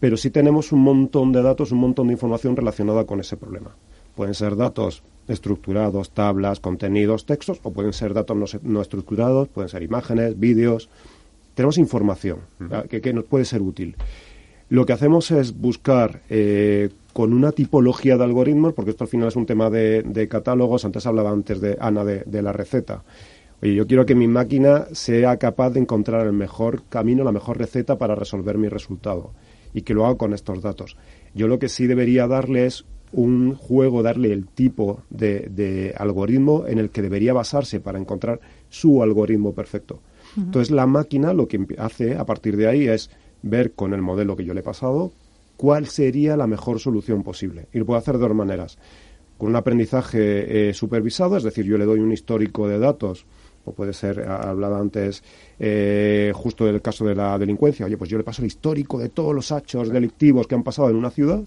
pero 0.00 0.16
sí 0.16 0.30
tenemos 0.30 0.72
un 0.72 0.80
montón 0.80 1.32
de 1.32 1.42
datos, 1.42 1.72
un 1.72 1.78
montón 1.78 2.08
de 2.08 2.14
información 2.14 2.56
relacionada 2.56 3.04
con 3.04 3.20
ese 3.20 3.36
problema. 3.36 3.74
Pueden 4.14 4.34
ser 4.34 4.56
datos 4.56 5.02
estructurados, 5.28 6.10
tablas, 6.10 6.60
contenidos, 6.60 7.26
textos, 7.26 7.60
o 7.62 7.72
pueden 7.72 7.92
ser 7.92 8.14
datos 8.14 8.58
no, 8.62 8.80
estructurados, 8.80 9.48
pueden 9.48 9.68
ser 9.68 9.82
imágenes, 9.82 10.38
vídeos. 10.38 10.88
Tenemos 11.54 11.78
información 11.78 12.38
que, 12.88 13.00
que 13.00 13.12
nos 13.12 13.24
puede 13.24 13.44
ser 13.44 13.62
útil. 13.62 13.96
Lo 14.68 14.86
que 14.86 14.94
hacemos 14.94 15.30
es 15.30 15.58
buscar 15.58 16.22
eh, 16.30 16.88
con 17.12 17.34
una 17.34 17.52
tipología 17.52 18.16
de 18.16 18.24
algoritmos, 18.24 18.72
porque 18.72 18.92
esto 18.92 19.04
al 19.04 19.08
final 19.08 19.28
es 19.28 19.36
un 19.36 19.44
tema 19.44 19.68
de, 19.68 20.02
de 20.02 20.28
catálogos. 20.28 20.84
Antes 20.84 21.06
hablaba 21.06 21.30
antes 21.30 21.60
de 21.60 21.76
Ana 21.78 22.04
de, 22.04 22.22
de 22.24 22.42
la 22.42 22.52
receta. 22.52 23.04
Oye, 23.62 23.74
yo 23.74 23.86
quiero 23.86 24.06
que 24.06 24.14
mi 24.14 24.26
máquina 24.26 24.86
sea 24.92 25.36
capaz 25.36 25.70
de 25.70 25.80
encontrar 25.80 26.26
el 26.26 26.32
mejor 26.32 26.84
camino, 26.88 27.22
la 27.22 27.32
mejor 27.32 27.58
receta 27.58 27.98
para 27.98 28.14
resolver 28.14 28.56
mi 28.56 28.68
resultado 28.68 29.32
y 29.74 29.82
que 29.82 29.94
lo 29.94 30.06
haga 30.06 30.16
con 30.16 30.32
estos 30.32 30.62
datos. 30.62 30.96
Yo 31.34 31.48
lo 31.48 31.58
que 31.58 31.68
sí 31.68 31.86
debería 31.86 32.26
darle 32.26 32.66
es 32.66 32.84
un 33.12 33.54
juego, 33.54 34.02
darle 34.02 34.32
el 34.32 34.46
tipo 34.46 35.02
de, 35.10 35.48
de 35.50 35.94
algoritmo 35.96 36.64
en 36.66 36.78
el 36.78 36.90
que 36.90 37.02
debería 37.02 37.32
basarse 37.32 37.80
para 37.80 37.98
encontrar 37.98 38.40
su 38.68 39.02
algoritmo 39.02 39.52
perfecto. 39.52 40.00
Entonces 40.36 40.70
la 40.70 40.86
máquina 40.86 41.34
lo 41.34 41.46
que 41.46 41.66
hace 41.78 42.16
a 42.16 42.24
partir 42.24 42.56
de 42.56 42.66
ahí 42.66 42.88
es 42.88 43.10
ver 43.42 43.72
con 43.72 43.92
el 43.92 44.00
modelo 44.00 44.36
que 44.36 44.44
yo 44.44 44.54
le 44.54 44.60
he 44.60 44.64
pasado 44.64 45.12
cuál 45.56 45.86
sería 45.86 46.36
la 46.36 46.46
mejor 46.46 46.80
solución 46.80 47.22
posible. 47.22 47.66
Y 47.72 47.78
lo 47.78 47.86
puedo 47.86 47.98
hacer 47.98 48.14
de 48.14 48.26
dos 48.26 48.34
maneras. 48.34 48.78
Con 49.38 49.50
un 49.50 49.56
aprendizaje 49.56 50.70
eh, 50.70 50.74
supervisado, 50.74 51.36
es 51.36 51.42
decir, 51.42 51.64
yo 51.64 51.76
le 51.78 51.84
doy 51.84 52.00
un 52.00 52.12
histórico 52.12 52.66
de 52.66 52.78
datos, 52.78 53.26
o 53.64 53.72
puede 53.72 53.92
ser, 53.92 54.28
hablaba 54.28 54.78
antes 54.78 55.22
eh, 55.58 56.32
justo 56.34 56.64
del 56.64 56.80
caso 56.80 57.04
de 57.04 57.14
la 57.14 57.38
delincuencia, 57.38 57.86
oye, 57.86 57.96
pues 57.96 58.10
yo 58.10 58.18
le 58.18 58.24
paso 58.24 58.42
el 58.42 58.46
histórico 58.46 58.98
de 58.98 59.08
todos 59.08 59.34
los 59.34 59.50
hechos 59.50 59.88
delictivos 59.90 60.46
que 60.46 60.54
han 60.54 60.62
pasado 60.62 60.90
en 60.90 60.96
una 60.96 61.10
ciudad 61.10 61.42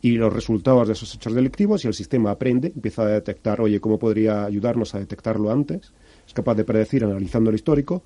y 0.00 0.12
los 0.12 0.32
resultados 0.32 0.86
de 0.86 0.92
esos 0.92 1.14
hechos 1.14 1.34
delictivos 1.34 1.84
y 1.84 1.88
el 1.88 1.94
sistema 1.94 2.30
aprende, 2.30 2.72
empieza 2.74 3.02
a 3.02 3.06
detectar, 3.06 3.60
oye, 3.60 3.80
¿cómo 3.80 3.98
podría 3.98 4.44
ayudarnos 4.44 4.94
a 4.94 5.00
detectarlo 5.00 5.50
antes? 5.50 5.92
Es 6.26 6.34
capaz 6.34 6.54
de 6.54 6.64
predecir 6.64 7.04
analizando 7.04 7.50
el 7.50 7.56
histórico. 7.56 8.02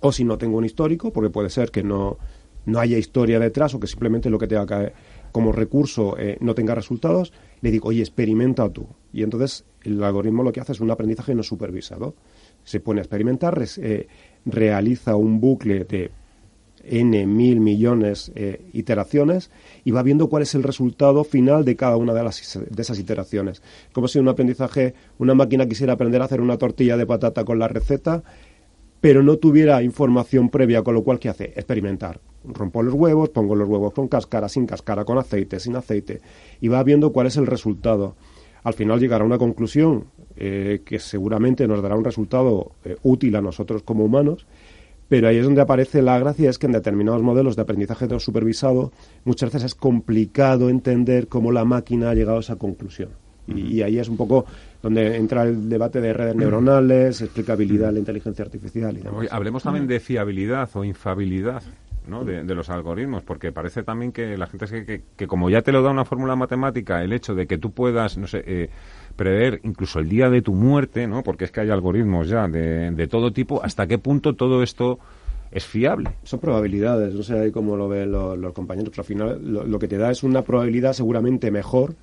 O 0.00 0.12
si 0.12 0.24
no 0.24 0.38
tengo 0.38 0.56
un 0.56 0.64
histórico, 0.64 1.12
porque 1.12 1.30
puede 1.30 1.50
ser 1.50 1.70
que 1.70 1.82
no, 1.82 2.16
no 2.64 2.78
haya 2.78 2.96
historia 2.96 3.38
detrás 3.38 3.74
o 3.74 3.80
que 3.80 3.86
simplemente 3.86 4.30
lo 4.30 4.38
que 4.38 4.46
tenga 4.46 4.66
que, 4.66 4.92
como 5.32 5.52
recurso 5.52 6.16
eh, 6.18 6.38
no 6.40 6.54
tenga 6.54 6.74
resultados, 6.74 7.32
le 7.60 7.70
digo, 7.70 7.88
oye, 7.88 8.00
experimenta 8.00 8.68
tú. 8.70 8.86
Y 9.12 9.22
entonces 9.22 9.64
el 9.82 10.02
algoritmo 10.02 10.42
lo 10.42 10.52
que 10.52 10.60
hace 10.60 10.72
es 10.72 10.80
un 10.80 10.90
aprendizaje 10.90 11.34
no 11.34 11.42
supervisado. 11.42 12.14
Se 12.64 12.80
pone 12.80 13.00
a 13.00 13.02
experimentar, 13.02 13.62
eh, 13.78 14.06
realiza 14.44 15.16
un 15.16 15.40
bucle 15.40 15.84
de 15.84 16.10
n 16.84 17.26
mil 17.26 17.60
millones 17.60 18.32
eh, 18.34 18.62
iteraciones 18.72 19.50
y 19.84 19.90
va 19.90 20.02
viendo 20.02 20.28
cuál 20.28 20.42
es 20.42 20.54
el 20.54 20.62
resultado 20.62 21.24
final 21.24 21.64
de 21.64 21.76
cada 21.76 21.96
una 21.96 22.14
de, 22.14 22.22
las, 22.22 22.58
de 22.68 22.82
esas 22.82 22.98
iteraciones. 22.98 23.62
Como 23.92 24.08
si 24.08 24.18
un 24.18 24.28
aprendizaje, 24.28 24.94
una 25.18 25.34
máquina 25.34 25.66
quisiera 25.66 25.94
aprender 25.94 26.22
a 26.22 26.24
hacer 26.24 26.40
una 26.40 26.56
tortilla 26.56 26.96
de 26.96 27.06
patata 27.06 27.44
con 27.44 27.58
la 27.58 27.68
receta, 27.68 28.22
pero 29.00 29.22
no 29.22 29.36
tuviera 29.36 29.82
información 29.82 30.50
previa, 30.50 30.82
con 30.82 30.94
lo 30.94 31.02
cual, 31.02 31.18
¿qué 31.18 31.30
hace? 31.30 31.44
Experimentar. 31.56 32.20
Rompo 32.44 32.82
los 32.82 32.94
huevos, 32.94 33.30
pongo 33.30 33.54
los 33.54 33.68
huevos 33.68 33.92
con 33.92 34.08
cáscara, 34.08 34.48
sin 34.48 34.66
cáscara, 34.66 35.04
con 35.04 35.18
aceite, 35.18 35.58
sin 35.58 35.76
aceite, 35.76 36.20
y 36.60 36.68
va 36.68 36.82
viendo 36.82 37.12
cuál 37.12 37.26
es 37.26 37.36
el 37.36 37.46
resultado. 37.46 38.14
Al 38.62 38.74
final 38.74 39.00
llegará 39.00 39.24
a 39.24 39.26
una 39.26 39.38
conclusión 39.38 40.04
eh, 40.36 40.82
que 40.84 40.98
seguramente 40.98 41.66
nos 41.66 41.82
dará 41.82 41.96
un 41.96 42.04
resultado 42.04 42.72
eh, 42.84 42.96
útil 43.02 43.36
a 43.36 43.40
nosotros 43.40 43.82
como 43.82 44.04
humanos, 44.04 44.46
pero 45.10 45.26
ahí 45.26 45.38
es 45.38 45.44
donde 45.44 45.60
aparece 45.60 46.02
la 46.02 46.16
gracia, 46.20 46.48
es 46.48 46.56
que 46.56 46.66
en 46.66 46.72
determinados 46.72 47.20
modelos 47.20 47.56
de 47.56 47.62
aprendizaje 47.62 48.06
no 48.06 48.20
supervisado 48.20 48.92
muchas 49.24 49.52
veces 49.52 49.72
es 49.72 49.74
complicado 49.74 50.70
entender 50.70 51.26
cómo 51.26 51.50
la 51.50 51.64
máquina 51.64 52.10
ha 52.10 52.14
llegado 52.14 52.36
a 52.36 52.40
esa 52.40 52.54
conclusión. 52.54 53.10
Y, 53.48 53.78
y 53.78 53.82
ahí 53.82 53.98
es 53.98 54.08
un 54.08 54.16
poco 54.16 54.46
donde 54.80 55.16
entra 55.16 55.42
el 55.42 55.68
debate 55.68 56.00
de 56.00 56.12
redes 56.12 56.36
neuronales, 56.36 57.20
explicabilidad 57.22 57.88
de 57.88 57.94
la 57.94 57.98
inteligencia 57.98 58.44
artificial 58.44 58.96
y 58.96 59.00
demás. 59.00 59.14
Oye, 59.18 59.28
hablemos 59.32 59.64
también 59.64 59.88
de 59.88 59.98
fiabilidad 59.98 60.70
o 60.74 60.84
infabilidad 60.84 61.64
¿no? 62.06 62.24
de, 62.24 62.44
de 62.44 62.54
los 62.54 62.70
algoritmos, 62.70 63.24
porque 63.24 63.50
parece 63.50 63.82
también 63.82 64.12
que 64.12 64.36
la 64.36 64.46
gente 64.46 64.66
es 64.66 64.70
que, 64.70 64.84
que, 64.84 65.02
que 65.16 65.26
como 65.26 65.50
ya 65.50 65.62
te 65.62 65.72
lo 65.72 65.82
da 65.82 65.90
una 65.90 66.04
fórmula 66.04 66.36
matemática, 66.36 67.02
el 67.02 67.12
hecho 67.12 67.34
de 67.34 67.48
que 67.48 67.58
tú 67.58 67.72
puedas, 67.72 68.16
no 68.16 68.28
sé, 68.28 68.44
eh, 68.46 68.70
prever 69.20 69.60
incluso 69.64 69.98
el 69.98 70.08
día 70.08 70.30
de 70.30 70.40
tu 70.40 70.54
muerte, 70.54 71.06
¿no? 71.06 71.22
porque 71.22 71.44
es 71.44 71.50
que 71.50 71.60
hay 71.60 71.68
algoritmos 71.68 72.26
ya 72.26 72.48
de, 72.48 73.06
todo 73.06 73.30
tipo, 73.34 73.62
¿hasta 73.62 73.86
qué 73.86 73.98
punto 73.98 74.34
todo 74.34 74.62
esto 74.62 74.98
es 75.52 75.66
fiable? 75.66 76.12
Son 76.22 76.40
probabilidades, 76.40 77.12
no 77.12 77.22
sé 77.22 77.38
ahí 77.38 77.50
cómo 77.50 77.76
lo 77.76 77.86
ven 77.86 78.10
los, 78.10 78.38
los 78.38 78.54
compañeros, 78.54 78.88
pero 78.88 79.02
al 79.02 79.06
final 79.06 79.52
lo, 79.52 79.66
lo 79.66 79.78
que 79.78 79.88
te 79.88 79.98
da 79.98 80.10
es 80.10 80.22
una 80.22 80.40
probabilidad 80.40 80.94
seguramente 80.94 81.50
mejor 81.50 81.96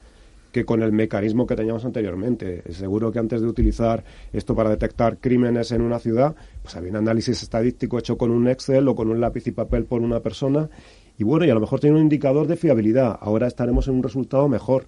que 0.52 0.64
con 0.64 0.84
el 0.84 0.92
mecanismo 0.92 1.48
que 1.48 1.56
teníamos 1.56 1.86
anteriormente. 1.86 2.62
Seguro 2.72 3.12
que 3.12 3.18
antes 3.18 3.42
de 3.42 3.48
utilizar 3.48 4.04
esto 4.32 4.54
para 4.54 4.70
detectar 4.70 5.18
crímenes 5.18 5.72
en 5.72 5.82
una 5.82 5.98
ciudad, 5.98 6.36
pues 6.62 6.76
había 6.76 6.92
un 6.92 6.98
análisis 6.98 7.42
estadístico 7.42 7.98
hecho 7.98 8.16
con 8.16 8.30
un 8.30 8.48
Excel 8.48 8.88
o 8.88 8.96
con 8.96 9.10
un 9.10 9.20
lápiz 9.20 9.48
y 9.48 9.52
papel 9.52 9.86
por 9.86 10.02
una 10.02 10.20
persona. 10.20 10.70
Y 11.18 11.24
bueno, 11.24 11.46
y 11.46 11.50
a 11.50 11.56
lo 11.56 11.60
mejor 11.60 11.80
tiene 11.80 11.96
un 11.96 12.04
indicador 12.04 12.46
de 12.46 12.58
fiabilidad. 12.58 13.18
Ahora 13.20 13.48
estaremos 13.48 13.88
en 13.88 13.96
un 13.96 14.04
resultado 14.04 14.48
mejor, 14.48 14.86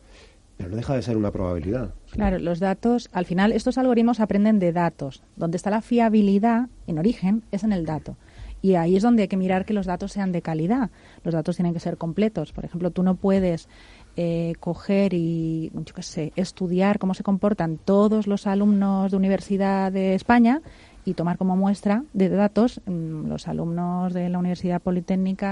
pero 0.59 0.71
no 0.71 0.75
deja 0.75 0.93
de 0.93 1.01
ser 1.01 1.15
una 1.15 1.31
probabilidad. 1.31 1.93
Claro, 2.11 2.37
los 2.37 2.59
datos, 2.59 3.07
al 3.13 3.25
final 3.25 3.53
estos 3.53 3.77
algoritmos 3.77 4.19
aprenden 4.19 4.59
de 4.59 4.73
datos. 4.73 5.23
Donde 5.37 5.55
está 5.55 5.69
la 5.69 5.81
fiabilidad 5.81 6.67
en 6.85 6.99
origen 6.99 7.43
es 7.53 7.63
en 7.63 7.71
el 7.71 7.85
dato. 7.85 8.17
Y 8.61 8.75
ahí 8.75 8.97
es 8.97 9.03
donde 9.03 9.21
hay 9.21 9.29
que 9.29 9.37
mirar 9.37 9.63
que 9.63 9.73
los 9.73 9.85
datos 9.85 10.11
sean 10.11 10.33
de 10.33 10.41
calidad. 10.41 10.89
Los 11.23 11.33
datos 11.33 11.55
tienen 11.55 11.73
que 11.73 11.79
ser 11.79 11.95
completos. 11.95 12.51
Por 12.51 12.65
ejemplo, 12.65 12.91
tú 12.91 13.03
no 13.03 13.15
puedes 13.15 13.69
eh, 14.17 14.53
coger 14.59 15.13
y, 15.13 15.71
sé, 16.01 16.33
estudiar 16.35 16.99
cómo 16.99 17.13
se 17.13 17.23
comportan 17.23 17.77
todos 17.77 18.27
los 18.27 18.45
alumnos 18.45 19.11
de 19.11 19.17
universidad 19.17 19.93
de 19.93 20.13
España 20.13 20.61
y 21.09 21.13
tomar 21.15 21.37
como 21.37 21.55
muestra 21.57 22.03
de 22.13 22.29
datos 22.29 22.81
mm, 22.85 23.27
los 23.27 23.47
alumnos 23.47 24.13
de 24.13 24.29
la 24.29 24.37
Universidad 24.37 24.79
Politécnica 24.81 25.49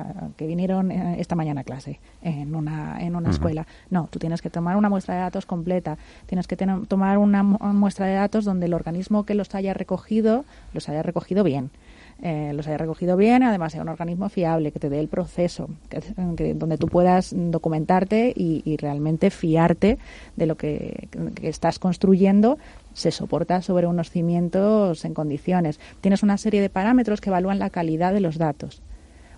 ah, 0.00 0.28
que 0.36 0.46
vinieron 0.46 0.90
eh, 0.90 1.16
esta 1.20 1.36
mañana 1.36 1.60
a 1.60 1.64
clase 1.64 2.00
en 2.22 2.54
una, 2.54 3.00
en 3.00 3.14
una 3.14 3.30
escuela. 3.30 3.66
No, 3.90 4.08
tú 4.10 4.18
tienes 4.18 4.42
que 4.42 4.50
tomar 4.50 4.76
una 4.76 4.88
muestra 4.88 5.14
de 5.14 5.20
datos 5.20 5.46
completa, 5.46 5.96
tienes 6.26 6.46
que 6.46 6.56
tener- 6.56 6.86
tomar 6.86 7.18
una 7.18 7.42
mu- 7.42 7.58
muestra 7.72 8.06
de 8.06 8.14
datos 8.14 8.44
donde 8.44 8.66
el 8.66 8.74
organismo 8.74 9.24
que 9.24 9.34
los 9.34 9.54
haya 9.54 9.74
recogido 9.74 10.44
los 10.74 10.88
haya 10.88 11.02
recogido 11.02 11.44
bien. 11.44 11.70
Eh, 12.22 12.52
los 12.54 12.66
haya 12.66 12.78
recogido 12.78 13.16
bien, 13.16 13.42
además 13.42 13.72
sea 13.72 13.82
un 13.82 13.88
organismo 13.88 14.28
fiable, 14.28 14.72
que 14.72 14.78
te 14.78 14.88
dé 14.90 15.00
el 15.00 15.08
proceso, 15.08 15.68
que, 15.88 16.54
donde 16.54 16.76
tú 16.76 16.86
puedas 16.86 17.34
documentarte 17.34 18.32
y, 18.36 18.62
y 18.64 18.76
realmente 18.76 19.30
fiarte 19.30 19.98
de 20.36 20.46
lo 20.46 20.56
que, 20.56 21.08
que 21.34 21.48
estás 21.48 21.78
construyendo, 21.78 22.58
se 22.92 23.10
soporta 23.10 23.62
sobre 23.62 23.86
unos 23.86 24.10
cimientos 24.10 25.04
en 25.04 25.14
condiciones. 25.14 25.80
Tienes 26.00 26.22
una 26.22 26.36
serie 26.36 26.60
de 26.60 26.70
parámetros 26.70 27.20
que 27.20 27.30
evalúan 27.30 27.58
la 27.58 27.70
calidad 27.70 28.12
de 28.12 28.20
los 28.20 28.38
datos. 28.38 28.82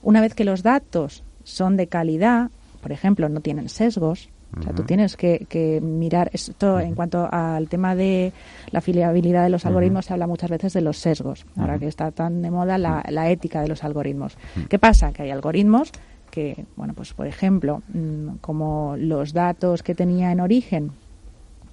Una 0.03 0.21
vez 0.21 0.35
que 0.35 0.45
los 0.45 0.63
datos 0.63 1.23
son 1.45 1.77
de 1.77 1.87
calidad, 1.87 2.51
por 2.81 2.93
ejemplo, 2.93 3.29
no 3.29 3.41
tienen 3.41 3.69
sesgos, 3.69 4.29
o 4.59 4.63
sea, 4.63 4.73
tú 4.75 4.83
tienes 4.83 5.17
que, 5.17 5.47
que 5.49 5.81
mirar 5.81 6.31
esto 6.33 6.79
en 6.79 6.95
cuanto 6.95 7.29
al 7.31 7.69
tema 7.69 7.95
de 7.95 8.33
la 8.71 8.81
fiabilidad 8.81 9.45
de 9.45 9.51
los 9.51 9.65
algoritmos, 9.65 10.07
se 10.07 10.13
habla 10.13 10.27
muchas 10.27 10.51
veces 10.51 10.73
de 10.75 10.83
los 10.83 10.99
sesgos, 10.99 11.47
ahora 11.57 11.79
que 11.79 11.87
está 11.87 12.11
tan 12.11 12.43
de 12.43 12.51
moda 12.51 12.77
la, 12.77 13.03
la 13.09 13.31
ética 13.31 13.63
de 13.63 13.69
los 13.69 13.83
algoritmos. 13.83 14.37
¿Qué 14.69 14.79
pasa? 14.79 15.13
Que 15.13 15.23
hay 15.23 15.31
algoritmos 15.31 15.93
que, 16.31 16.65
bueno, 16.77 16.95
pues 16.95 17.13
por 17.13 17.27
ejemplo, 17.27 17.83
mm, 17.93 18.37
como 18.41 18.97
los 18.99 19.33
datos 19.33 19.83
que 19.83 19.95
tenía 19.95 20.33
en 20.33 20.41
origen, 20.41 20.93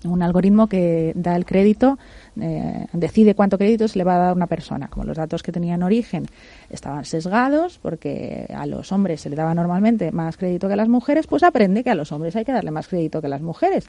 un 0.06 0.22
algoritmo 0.22 0.68
que 0.68 1.12
da 1.16 1.36
el 1.36 1.46
crédito, 1.46 1.98
eh, 2.40 2.86
decide 2.94 3.36
cuánto 3.36 3.58
crédito 3.58 3.88
se 3.88 3.98
le 3.98 4.04
va 4.04 4.16
a 4.16 4.20
dar 4.20 4.30
a 4.30 4.34
una 4.34 4.48
persona. 4.48 4.88
Como 4.88 5.06
los 5.06 5.18
datos 5.18 5.44
que 5.44 5.52
tenía 5.52 5.76
en 5.76 5.84
origen 5.84 6.26
estaban 6.70 7.06
sesgados, 7.06 7.80
porque 7.82 8.46
a 8.56 8.66
los 8.66 8.92
hombres 8.92 9.22
se 9.22 9.30
le 9.30 9.36
daba 9.36 9.54
normalmente 9.54 10.12
más 10.12 10.38
crédito 10.38 10.68
que 10.68 10.74
a 10.74 10.78
las 10.78 10.90
mujeres, 10.90 11.28
pues 11.28 11.44
aprende 11.44 11.84
que 11.84 11.90
a 11.90 11.96
los 11.96 12.12
hombres 12.12 12.36
hay 12.36 12.46
que 12.46 12.52
darle 12.54 12.72
más 12.72 12.88
crédito 12.88 13.22
que 13.22 13.28
a 13.28 13.30
las 13.30 13.42
mujeres. 13.42 13.88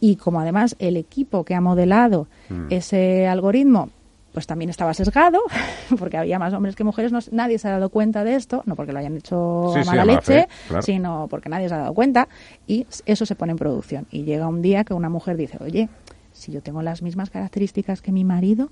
Y 0.00 0.16
como 0.16 0.40
además 0.40 0.74
el 0.78 0.96
equipo 0.96 1.44
que 1.44 1.54
ha 1.54 1.60
modelado 1.60 2.26
Mm. 2.48 2.66
ese 2.70 3.26
algoritmo 3.26 3.90
pues 4.32 4.46
también 4.46 4.70
estaba 4.70 4.94
sesgado, 4.94 5.40
porque 5.98 6.16
había 6.16 6.38
más 6.38 6.54
hombres 6.54 6.74
que 6.74 6.84
mujeres, 6.84 7.12
no- 7.12 7.18
nadie 7.32 7.58
se 7.58 7.68
ha 7.68 7.72
dado 7.72 7.90
cuenta 7.90 8.24
de 8.24 8.34
esto, 8.34 8.62
no 8.66 8.76
porque 8.76 8.92
lo 8.92 8.98
hayan 8.98 9.16
hecho 9.16 9.70
Sí, 9.74 9.80
a 9.80 9.82
sí, 9.82 9.88
mala 9.88 10.02
a 10.02 10.04
leche, 10.06 10.22
fe, 10.22 10.48
claro. 10.68 10.82
sino 10.82 11.26
porque 11.28 11.48
nadie 11.48 11.68
se 11.68 11.74
ha 11.74 11.78
dado 11.78 11.94
cuenta, 11.94 12.28
y 12.66 12.86
eso 13.06 13.26
se 13.26 13.34
pone 13.34 13.52
en 13.52 13.58
producción. 13.58 14.06
Y 14.10 14.22
llega 14.24 14.48
un 14.48 14.62
día 14.62 14.84
que 14.84 14.94
una 14.94 15.08
mujer 15.10 15.36
dice, 15.36 15.58
oye, 15.60 15.88
si 16.32 16.50
yo 16.52 16.62
tengo 16.62 16.80
las 16.82 17.02
mismas 17.02 17.28
características 17.30 18.00
que 18.00 18.10
mi 18.12 18.24
marido, 18.24 18.70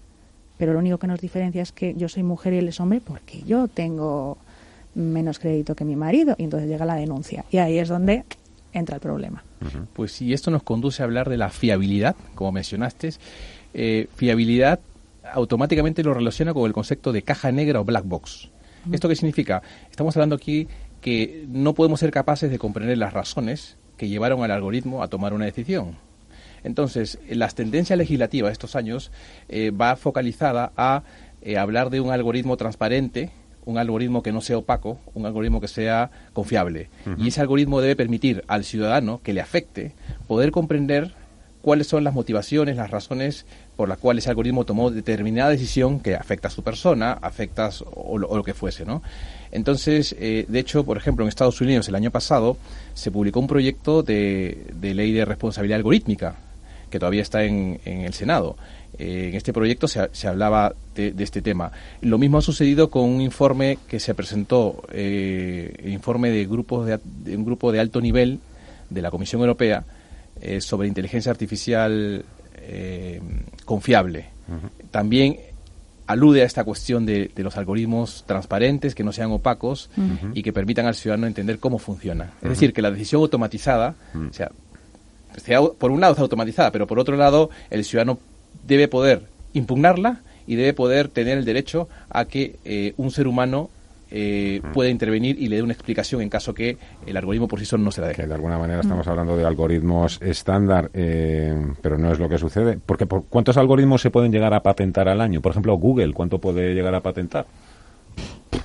pero 0.57 0.73
lo 0.73 0.79
único 0.79 0.99
que 0.99 1.07
nos 1.07 1.20
diferencia 1.20 1.62
es 1.62 1.73
que 1.73 1.94
yo 1.94 2.09
soy 2.09 2.23
mujer 2.23 2.53
y 2.55 2.59
él 2.59 2.68
es 2.68 2.81
hombre, 2.81 3.01
porque 3.01 3.42
yo 3.42 3.68
tengo 3.68 4.38
menos 4.94 5.38
crédito 5.38 5.75
que 5.75 5.85
mi 5.85 5.94
marido, 5.96 6.35
y 6.38 6.44
entonces 6.44 6.68
llega 6.68 6.85
la 6.85 6.94
denuncia. 6.96 7.44
Y 7.51 7.59
ahí 7.59 7.79
es 7.79 7.88
donde 7.88 8.25
entra 8.73 8.94
el 8.96 9.01
problema. 9.01 9.42
Pues 9.92 10.12
sí, 10.12 10.33
esto 10.33 10.51
nos 10.51 10.62
conduce 10.62 11.03
a 11.03 11.05
hablar 11.05 11.29
de 11.29 11.37
la 11.37 11.51
fiabilidad, 11.51 12.16
como 12.35 12.53
mencionaste. 12.53 13.11
Eh, 13.75 14.09
fiabilidad 14.16 14.81
automáticamente 15.33 16.03
lo 16.03 16.14
relaciona 16.14 16.55
con 16.55 16.66
el 16.66 16.73
concepto 16.73 17.12
de 17.12 17.23
caja 17.23 17.53
negra 17.53 17.81
o 17.81 17.85
black 17.85 18.05
box. 18.05 18.51
Ujú. 18.87 18.95
¿Esto 18.95 19.09
qué 19.09 19.16
significa? 19.16 19.62
Estamos 19.90 20.16
hablando 20.16 20.37
aquí 20.37 20.69
que 21.01 21.47
no 21.49 21.75
podemos 21.75 22.01
ser 22.01 22.11
capaces 22.11 22.51
de 22.51 22.59
comprender 22.59 22.99
las 22.99 23.12
razones 23.12 23.77
que 23.97 24.09
llevaron 24.09 24.43
al 24.43 24.51
algoritmo 24.51 25.03
a 25.03 25.09
tomar 25.09 25.33
una 25.35 25.45
decisión. 25.45 25.97
Entonces, 26.62 27.19
las 27.29 27.55
tendencias 27.55 27.99
legislativas 27.99 28.51
de 28.51 28.53
estos 28.53 28.77
años 28.77 29.11
eh, 29.49 29.71
va 29.71 29.97
focalizada 29.97 30.73
a 30.77 31.03
eh, 31.43 31.57
hablar 31.57 31.90
de 31.90 32.01
un 32.01 32.11
algoritmo 32.11 32.57
transparente, 32.57 33.31
un 33.64 33.79
algoritmo 33.79 34.23
que 34.23 34.33
no 34.33 34.40
sea 34.40 34.59
opaco, 34.59 34.99
un 35.14 35.27
algoritmo 35.27 35.61
que 35.61 35.69
sea 35.69 36.11
confiable. 36.33 36.90
Y 37.19 37.29
ese 37.29 37.40
algoritmo 37.40 37.81
debe 37.81 37.97
permitir 37.97 38.45
al 38.49 38.64
ciudadano 38.64 39.21
que 39.23 39.33
le 39.33 39.40
afecte 39.40 39.93
poder 40.27 40.51
comprender 40.51 41.14
cuáles 41.62 41.87
son 41.87 42.05
las 42.05 42.14
motivaciones, 42.14 42.77
las 42.77 42.90
razones 42.90 43.44
por 43.77 43.88
las 43.88 43.99
cuales 43.99 44.25
ese 44.25 44.31
algoritmo 44.31 44.64
tomó 44.64 44.90
determinada 44.90 45.51
decisión 45.51 46.01
que 46.01 46.14
afecta 46.14 46.49
a 46.49 46.51
su 46.51 46.62
persona, 46.62 47.12
afecta 47.12 47.66
a 47.66 47.70
su- 47.70 47.87
o, 47.94 48.18
lo, 48.18 48.29
o 48.29 48.37
lo 48.37 48.42
que 48.42 48.55
fuese, 48.55 48.85
¿no? 48.85 49.03
Entonces, 49.53 50.14
eh, 50.18 50.44
de 50.49 50.59
hecho, 50.59 50.85
por 50.85 50.96
ejemplo, 50.96 51.25
en 51.25 51.29
Estados 51.29 51.61
Unidos 51.61 51.88
el 51.88 51.94
año 51.94 52.11
pasado 52.11 52.57
se 52.94 53.11
publicó 53.11 53.40
un 53.40 53.46
proyecto 53.46 54.03
de, 54.03 54.64
de 54.75 54.94
ley 54.94 55.12
de 55.12 55.25
responsabilidad 55.25 55.77
algorítmica 55.77 56.37
que 56.90 56.99
todavía 56.99 57.23
está 57.23 57.44
en, 57.44 57.81
en 57.85 58.03
el 58.03 58.14
Senado. 58.14 58.57
Eh, 58.99 59.29
en 59.31 59.35
este 59.37 59.53
proyecto 59.53 59.87
se, 59.88 60.09
se 60.12 60.29
hablaba 60.29 60.75
de, 60.94 61.12
de 61.12 61.25
este 61.25 61.40
tema. 61.42 61.73
Lo 62.01 62.18
mismo 62.18 62.38
ha 62.38 62.42
sucedido 62.42 62.90
con 62.90 63.05
un 63.09 63.20
informe 63.20 63.79
que 63.88 63.99
se 64.01 64.14
presentó, 64.14 64.83
eh, 64.92 65.75
el 65.83 65.92
informe 65.92 66.31
de, 66.31 66.46
grupos 66.46 66.87
de, 66.87 66.99
de 67.25 67.37
un 67.37 67.44
grupo 67.44 67.70
de 67.73 67.81
alto 67.81 68.01
nivel 68.01 68.40
de 68.88 69.03
la 69.03 69.11
Comisión 69.11 69.40
Europea 69.40 69.85
eh, 70.40 70.61
sobre 70.61 70.88
inteligencia 70.88 71.31
artificial 71.31 72.24
eh, 72.57 73.20
confiable. 73.64 74.26
También 74.90 75.38
alude 76.07 76.42
a 76.42 76.44
esta 76.44 76.64
cuestión 76.64 77.07
de, 77.07 77.31
de 77.35 77.42
los 77.44 77.57
algoritmos 77.57 78.24
transparentes, 78.26 78.96
que 78.96 79.05
no 79.05 79.12
sean 79.12 79.31
opacos 79.31 79.90
y 80.35 80.42
que 80.42 80.53
permitan 80.53 80.87
al 80.87 80.96
ciudadano 80.96 81.29
entender 81.29 81.61
cómo 81.61 81.79
funciona. 81.79 82.33
Es 82.42 82.48
decir, 82.48 82.72
que 82.72 82.83
la 82.83 82.90
decisión 82.90 83.22
automatizada, 83.22 83.94
o 84.14 84.33
sea, 84.33 84.50
sea, 85.38 85.61
por 85.62 85.90
un 85.90 86.00
lado 86.00 86.12
está 86.12 86.22
automatizada, 86.22 86.72
pero 86.72 86.87
por 86.87 86.98
otro 86.98 87.16
lado 87.16 87.50
el 87.70 87.85
ciudadano 87.85 88.18
debe 88.66 88.88
poder 88.88 89.22
impugnarla 89.53 90.20
y 90.46 90.57
debe 90.57 90.72
poder 90.72 91.09
tener 91.09 91.38
el 91.38 91.44
derecho 91.44 91.88
a 92.09 92.24
que 92.24 92.57
eh, 92.64 92.94
un 92.96 93.11
ser 93.11 93.29
humano 93.29 93.70
eh, 94.11 94.61
pueda 94.73 94.90
intervenir 94.90 95.38
y 95.40 95.49
le 95.49 95.57
dé 95.57 95.62
una 95.62 95.73
explicación 95.73 96.20
en 96.23 96.29
caso 96.29 96.53
que 96.55 96.77
el 97.07 97.16
algoritmo 97.16 97.46
por 97.49 97.59
sí 97.61 97.64
solo 97.66 97.83
no 97.85 97.90
se 97.90 98.01
la 98.01 98.09
deje. 98.09 98.23
Que 98.23 98.29
de 98.29 98.35
alguna 98.35 98.59
manera 98.59 98.81
estamos 98.81 99.07
hablando 99.07 99.37
de 99.37 99.44
algoritmos 99.44 100.20
estándar, 100.23 100.90
eh, 100.94 101.55
pero 101.81 101.96
no 101.99 102.11
es 102.12 102.18
lo 102.18 102.29
que 102.29 102.38
sucede. 102.38 102.79
Porque 102.85 103.07
por, 103.07 103.25
¿cuántos 103.27 103.57
algoritmos 103.57 104.01
se 104.03 104.11
pueden 104.11 104.33
llegar 104.33 104.53
a 104.55 104.62
patentar 104.62 105.09
al 105.09 105.20
año? 105.20 105.40
Por 105.40 105.51
ejemplo, 105.53 105.75
Google, 105.77 106.12
¿cuánto 106.12 106.38
puede 106.38 106.75
llegar 106.75 106.94
a 106.94 107.01
patentar? 107.01 107.46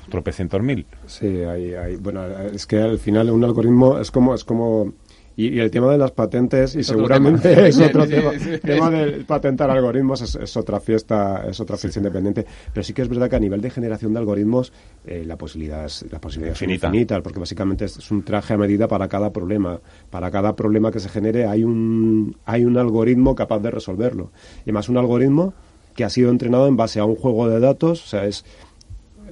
Tropecientos 0.10 0.62
mil. 0.62 0.86
Sí, 1.08 1.28
hay, 1.28 1.74
hay- 1.74 1.96
bueno, 1.98 2.26
es 2.54 2.66
que 2.66 2.78
al 2.82 2.98
final 3.00 3.30
un 3.32 3.44
algoritmo 3.44 4.00
es 4.00 4.12
como, 4.12 4.34
es 4.36 4.44
como, 4.44 4.94
y, 5.36 5.50
y 5.50 5.60
el 5.60 5.72
tema 5.72 5.92
de 5.92 5.98
las 5.98 6.12
patentes, 6.12 6.76
y 6.76 6.80
Es 6.80 6.88
seguramente 6.88 7.68
es 7.68 7.80
otro 7.80 8.08
tema, 8.08 8.32
sí. 8.40 8.58
tema 8.62 8.90
de 8.90 9.24
patentar 9.26 9.70
algoritmos 9.70 10.22
es, 10.22 10.36
es 10.36 10.58
otra 10.58 10.80
fiesta, 10.80 11.46
es 11.50 11.60
otra 11.60 11.78
fiesta 11.78 12.00
independiente, 12.00 12.46
pero 12.74 12.84
sí 12.84 12.94
que 12.94 13.02
es 13.02 13.10
verdad 13.10 13.30
que 13.30 13.36
a 13.36 13.40
nivel 13.40 13.62
de 13.62 13.70
generación 13.70 14.14
de 14.14 14.20
algoritmos, 14.20 14.72
eh, 15.06 15.24
la 15.26 15.38
posibilidad 15.38 15.86
es, 15.86 16.06
la 16.12 16.20
posibilidad 16.20 16.54
es 16.56 16.62
Infinita. 16.62 16.88
infinita, 16.88 17.22
porque 17.22 17.40
básicamente 17.40 17.86
es, 17.86 18.12
un 18.12 18.24
traje 18.24 18.54
a 18.54 18.58
medida 18.58 18.88
para 18.88 19.08
cada 19.08 19.32
problema, 19.32 19.80
para 20.10 20.32
cada 20.32 20.56
problema 20.56 20.92
que 20.92 21.00
se 21.00 21.10
genere 21.10 21.46
hay 21.46 21.64
un, 21.64 22.38
hay 22.46 22.66
un 22.66 22.78
algoritmo 22.78 23.36
capaz 23.36 23.60
de 23.60 23.72
resolverlo, 23.72 24.32
y 24.60 24.70
además 24.70 24.90
un 24.90 24.98
algoritmo 24.98 25.54
que 25.96 26.04
ha 26.04 26.10
sido 26.10 26.30
entrenado 26.30 26.68
en 26.68 26.76
base 26.76 27.00
a 27.00 27.06
un 27.06 27.16
juego 27.16 27.48
de 27.50 27.60
datos, 27.60 28.04
o 28.04 28.08
sea, 28.08 28.26
es, 28.26 28.46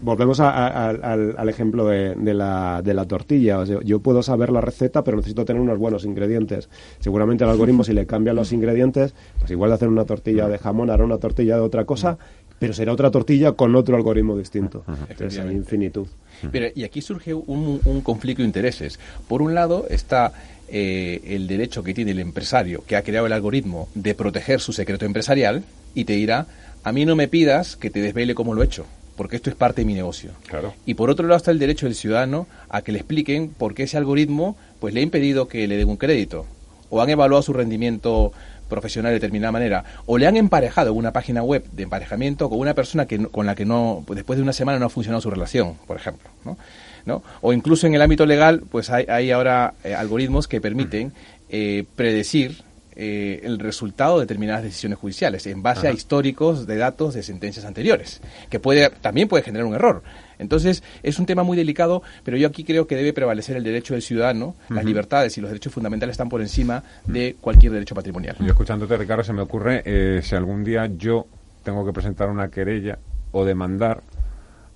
volvemos 0.04 0.40
a- 0.40 0.50
a- 0.52 0.90
al- 0.90 1.04
al, 1.04 1.36
al 1.38 1.50
ejemplo 1.50 1.88
de, 1.88 2.14
de 2.16 2.34
la, 2.34 2.82
de 2.84 2.94
la 2.94 3.06
tortilla. 3.06 3.60
O 3.60 3.66
sea, 3.66 3.80
yo 3.84 4.00
puedo 4.00 4.22
saber 4.22 4.52
la 4.52 4.62
receta, 4.62 5.04
pero 5.04 5.18
necesito 5.18 5.46
tener 5.46 5.62
unos 5.62 5.78
buenos 5.80 6.06
ingredientes. 6.06 6.70
Seguramente 7.00 7.44
el 7.44 7.50
algoritmo, 7.50 7.84
si 7.84 7.94
le 7.94 8.06
cambian 8.06 8.36
los 8.36 8.52
ingredientes, 8.52 9.14
pues 9.40 9.50
igual 9.52 9.70
de 9.72 9.76
hacer 9.76 9.88
una 9.88 10.06
tortilla 10.06 10.48
de 10.48 10.58
jamón, 10.58 10.90
hará 10.90 11.04
una 11.04 11.18
tortilla 11.18 11.56
de 11.56 11.62
otra 11.62 11.86
cosa, 11.86 12.18
pero 12.60 12.74
será 12.74 12.94
otra 12.94 13.12
tortilla 13.12 13.54
con 13.54 13.76
otro 13.76 13.96
algoritmo 13.96 14.38
distinto. 14.38 14.84
Entonces 15.10 15.40
hay 15.40 15.56
infinitud. 15.56 16.08
Pero, 16.52 16.68
y 16.76 16.84
aquí 16.84 17.02
surge 17.02 17.34
un, 17.34 17.80
un 17.84 18.02
conflicto 18.02 18.42
de 18.42 18.48
intereses. 18.48 19.00
Por 19.28 19.42
un 19.42 19.54
lado 19.54 19.86
está 19.90 20.32
eh, 20.70 21.20
el 21.26 21.48
derecho 21.48 21.84
que 21.84 21.94
tiene 21.94 22.12
el 22.12 22.20
empresario 22.20 22.84
que 22.88 22.96
ha 22.96 23.02
creado 23.02 23.26
el 23.28 23.34
algoritmo 23.34 23.90
de 23.96 24.16
proteger 24.16 24.60
su 24.60 24.72
secreto 24.74 25.06
empresarial 25.06 25.64
y 25.94 26.06
te 26.06 26.14
dirá, 26.14 26.48
a 26.84 26.92
mí 26.92 27.06
no 27.06 27.16
me 27.16 27.28
pidas 27.28 27.76
que 27.76 27.90
te 27.90 28.02
desvele 28.02 28.34
cómo 28.34 28.54
lo 28.54 28.62
he 28.62 28.66
hecho, 28.66 28.86
porque 29.16 29.36
esto 29.36 29.50
es 29.50 29.56
parte 29.56 29.82
de 29.82 29.86
mi 29.86 29.94
negocio. 29.94 30.32
Claro. 30.48 30.74
Y 30.86 30.96
por 30.96 31.10
otro 31.10 31.28
lado 31.28 31.38
está 31.38 31.52
el 31.52 31.60
derecho 31.60 31.86
del 31.86 31.96
ciudadano 31.96 32.48
a 32.70 32.82
que 32.82 32.92
le 32.92 33.00
expliquen 33.00 33.50
por 33.50 33.74
qué 33.74 33.84
ese 33.84 33.98
algoritmo 33.98 34.56
pues 34.80 34.94
le 34.94 35.00
ha 35.00 35.04
impedido 35.04 35.48
que 35.48 35.68
le 35.68 35.78
den 35.78 35.90
un 35.90 35.98
crédito 35.98 36.46
o 36.90 37.02
han 37.02 37.10
evaluado 37.10 37.42
su 37.42 37.54
rendimiento 37.54 38.32
profesional 38.70 39.12
de 39.12 39.16
determinada 39.16 39.52
manera 39.52 39.84
o 40.06 40.18
le 40.18 40.26
han 40.26 40.38
emparejado 40.38 40.92
en 40.92 40.98
una 40.98 41.12
página 41.12 41.44
web 41.44 41.64
de 41.72 41.84
emparejamiento 41.84 42.50
con 42.50 42.60
una 42.60 42.74
persona 42.74 43.06
que 43.06 43.28
con 43.28 43.46
la 43.46 43.56
que 43.56 43.66
no 43.66 44.04
pues, 44.06 44.16
después 44.16 44.38
de 44.38 44.44
una 44.44 44.54
semana 44.54 44.80
no 44.80 44.88
ha 44.88 44.90
funcionado 44.90 45.22
su 45.22 45.30
relación, 45.30 45.76
por 45.86 45.98
ejemplo, 45.98 46.30
¿no? 46.46 46.58
¿No? 47.06 47.22
O 47.42 47.52
incluso 47.52 47.86
en 47.86 47.96
el 47.96 48.02
ámbito 48.02 48.26
legal, 48.26 48.64
pues 48.72 48.90
hay, 48.90 49.06
hay 49.10 49.30
ahora 49.32 49.74
eh, 49.84 49.94
algoritmos 49.94 50.48
que 50.48 50.62
permiten 50.62 51.12
eh, 51.50 51.84
predecir 51.98 52.64
eh, 52.96 53.42
el 53.44 53.60
resultado 53.60 54.16
de 54.16 54.26
determinadas 54.26 54.64
decisiones 54.64 55.00
judiciales 55.00 55.46
en 55.48 55.64
base 55.64 55.88
a 55.88 55.92
históricos 55.92 56.68
de 56.68 56.78
datos 56.78 57.14
de 57.14 57.24
sentencias 57.24 57.66
anteriores, 57.66 58.22
que 58.50 58.60
puede 58.60 58.90
también 58.90 59.28
puede 59.28 59.44
generar 59.44 59.66
un 59.66 59.76
error. 59.76 60.04
Entonces, 60.40 60.84
es 61.04 61.20
un 61.20 61.26
tema 61.26 61.44
muy 61.44 61.56
delicado, 61.56 62.04
pero 62.24 62.38
yo 62.38 62.48
aquí 62.48 62.64
creo 62.64 62.88
que 62.88 62.96
debe 62.96 63.14
prevalecer 63.14 63.56
el 63.56 63.64
derecho 63.64 63.94
del 63.94 64.02
ciudadano, 64.02 64.56
las 64.70 64.84
libertades 64.84 65.38
y 65.38 65.42
los 65.42 65.50
derechos 65.50 65.74
fundamentales 65.74 66.14
están 66.14 66.30
por 66.30 66.42
encima 66.42 66.84
de 67.06 67.36
cualquier 67.40 67.72
derecho 67.72 67.96
patrimonial. 67.96 68.36
Yo 68.40 68.48
escuchándote, 68.48 68.98
Ricardo, 68.98 69.24
se 69.24 69.34
me 69.34 69.42
ocurre 69.42 69.84
eh, 69.86 70.22
si 70.24 70.36
algún 70.36 70.64
día 70.64 70.88
yo 70.98 71.28
tengo 71.64 71.86
que 71.86 71.94
presentar 71.94 72.30
una 72.30 72.50
querella 72.50 73.00
o 73.32 73.46
demandar 73.46 74.02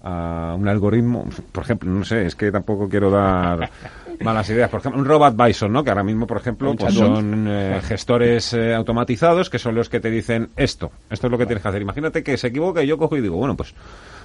a 0.01 0.55
un 0.57 0.67
algoritmo, 0.67 1.27
por 1.51 1.63
ejemplo, 1.63 1.89
no 1.89 2.05
sé, 2.05 2.25
es 2.25 2.35
que 2.35 2.51
tampoco 2.51 2.87
quiero 2.87 3.09
dar 3.09 3.69
malas 4.21 4.49
ideas. 4.49 4.69
Por 4.69 4.79
ejemplo, 4.79 4.99
un 4.99 5.05
robot 5.05 5.39
advisor, 5.39 5.69
¿no? 5.69 5.83
Que 5.83 5.89
ahora 5.89 6.03
mismo, 6.03 6.27
por 6.27 6.37
ejemplo, 6.37 6.75
pues 6.75 6.93
son 6.93 7.45
eh, 7.47 7.79
gestores 7.83 8.53
eh, 8.53 8.73
automatizados 8.73 9.49
que 9.49 9.59
son 9.59 9.75
los 9.75 9.89
que 9.89 9.99
te 9.99 10.09
dicen 10.09 10.49
esto, 10.55 10.91
esto 11.09 11.27
es 11.27 11.31
lo 11.31 11.37
que 11.37 11.45
tienes 11.45 11.61
que 11.61 11.69
hacer. 11.69 11.81
Imagínate 11.81 12.23
que 12.23 12.37
se 12.37 12.47
equivoca 12.47 12.83
y 12.83 12.87
yo 12.87 12.97
cojo 12.97 13.17
y 13.17 13.21
digo, 13.21 13.37
bueno, 13.37 13.55
pues 13.55 13.73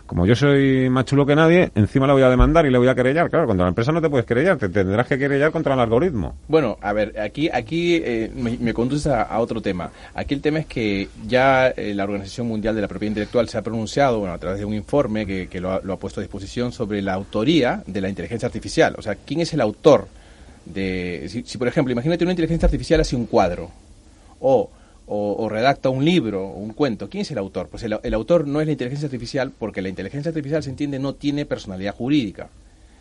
como 0.07 0.27
yo 0.27 0.35
soy 0.35 0.89
más 0.91 1.05
chulo 1.05 1.25
que 1.25 1.35
nadie, 1.35 1.71
encima 1.75 2.07
le 2.07 2.13
voy 2.13 2.23
a 2.23 2.29
demandar 2.29 2.67
y 2.67 2.71
le 2.71 2.79
voy 2.79 2.89
a 2.89 2.95
querellar. 2.95 3.31
Claro, 3.31 3.47
contra 3.47 3.65
la 3.65 3.71
empresa 3.71 3.93
no 3.93 4.01
te 4.01 4.11
puedes 4.11 4.27
querellar, 4.27 4.59
te 4.59 4.69
tendrás 4.69 5.07
que 5.07 5.19
querellar 5.19 5.51
contra 5.53 5.75
el 5.75 5.81
algoritmo. 5.81 6.37
Bueno, 6.49 6.79
a 6.81 6.93
ver, 6.93 7.19
aquí, 7.21 7.49
aquí 7.53 7.97
eh, 7.97 8.31
me, 8.35 8.59
me 8.59 8.73
a, 8.73 9.41
otro 9.41 9.61
tema. 9.61 9.91
Aquí 10.15 10.35
el 10.35 10.41
tema 10.41 10.59
es 10.59 10.67
que 10.67 11.09
ya 11.27 11.69
eh, 11.69 11.95
la 11.95 12.05
Organización 12.05 12.47
Mundial 12.47 12.75
de 12.75 12.83
la 12.83 12.89
Propiedad 12.89 13.11
Intelectual 13.11 13.49
se 13.49 13.59
ha 13.59 13.63
pronunciado, 13.63 14.19
bueno, 14.19 14.35
a 14.35 14.39
través 14.39 14.59
de 14.59 14.65
un 14.65 14.75
informe 14.75 15.27
que, 15.27 15.49
que 15.49 15.61
lo, 15.61 15.73
ha, 15.73 15.81
lo 15.83 15.95
ha 15.95 15.99
puesto 15.99 16.21
a 16.21 16.23
disposición 16.23 16.73
sobre 16.73 17.01
la 17.03 17.15
autoría 17.15 17.83
de 17.87 18.01
la 18.01 18.09
inteligencia 18.09 18.47
artificial. 18.47 18.95
O 18.99 19.03
sea, 19.03 19.15
¿quién 19.15 19.41
es 19.41 19.53
el 19.55 19.61
autor 19.61 20.09
de... 20.65 21.27
Si, 21.29 21.43
si, 21.45 21.59
por 21.59 21.69
ejemplo, 21.69 21.93
imagínate 21.93 22.25
una 22.25 22.33
inteligencia 22.33 22.67
artificial 22.67 23.01
hace 23.01 23.17
un 23.17 23.27
cuadro 23.27 23.71
o, 24.41 24.71
o, 25.07 25.35
o 25.39 25.49
redacta 25.49 25.89
un 25.91 26.05
libro 26.05 26.47
o 26.49 26.59
un 26.59 26.73
cuento, 26.73 27.09
¿quién 27.11 27.23
es 27.23 27.31
el 27.31 27.39
autor? 27.39 27.69
Pues 27.69 27.83
el, 27.83 27.99
el 28.03 28.15
autor 28.15 28.47
no 28.47 28.61
es 28.61 28.67
la 28.67 28.73
inteligencia 28.73 29.07
artificial 29.07 29.51
porque 29.59 29.83
la 29.83 29.89
inteligencia 29.89 30.31
artificial, 30.31 30.63
se 30.63 30.71
entiende, 30.71 30.99
no 30.99 31.15
tiene 31.15 31.45
personalidad 31.45 31.95
jurídica. 31.95 32.49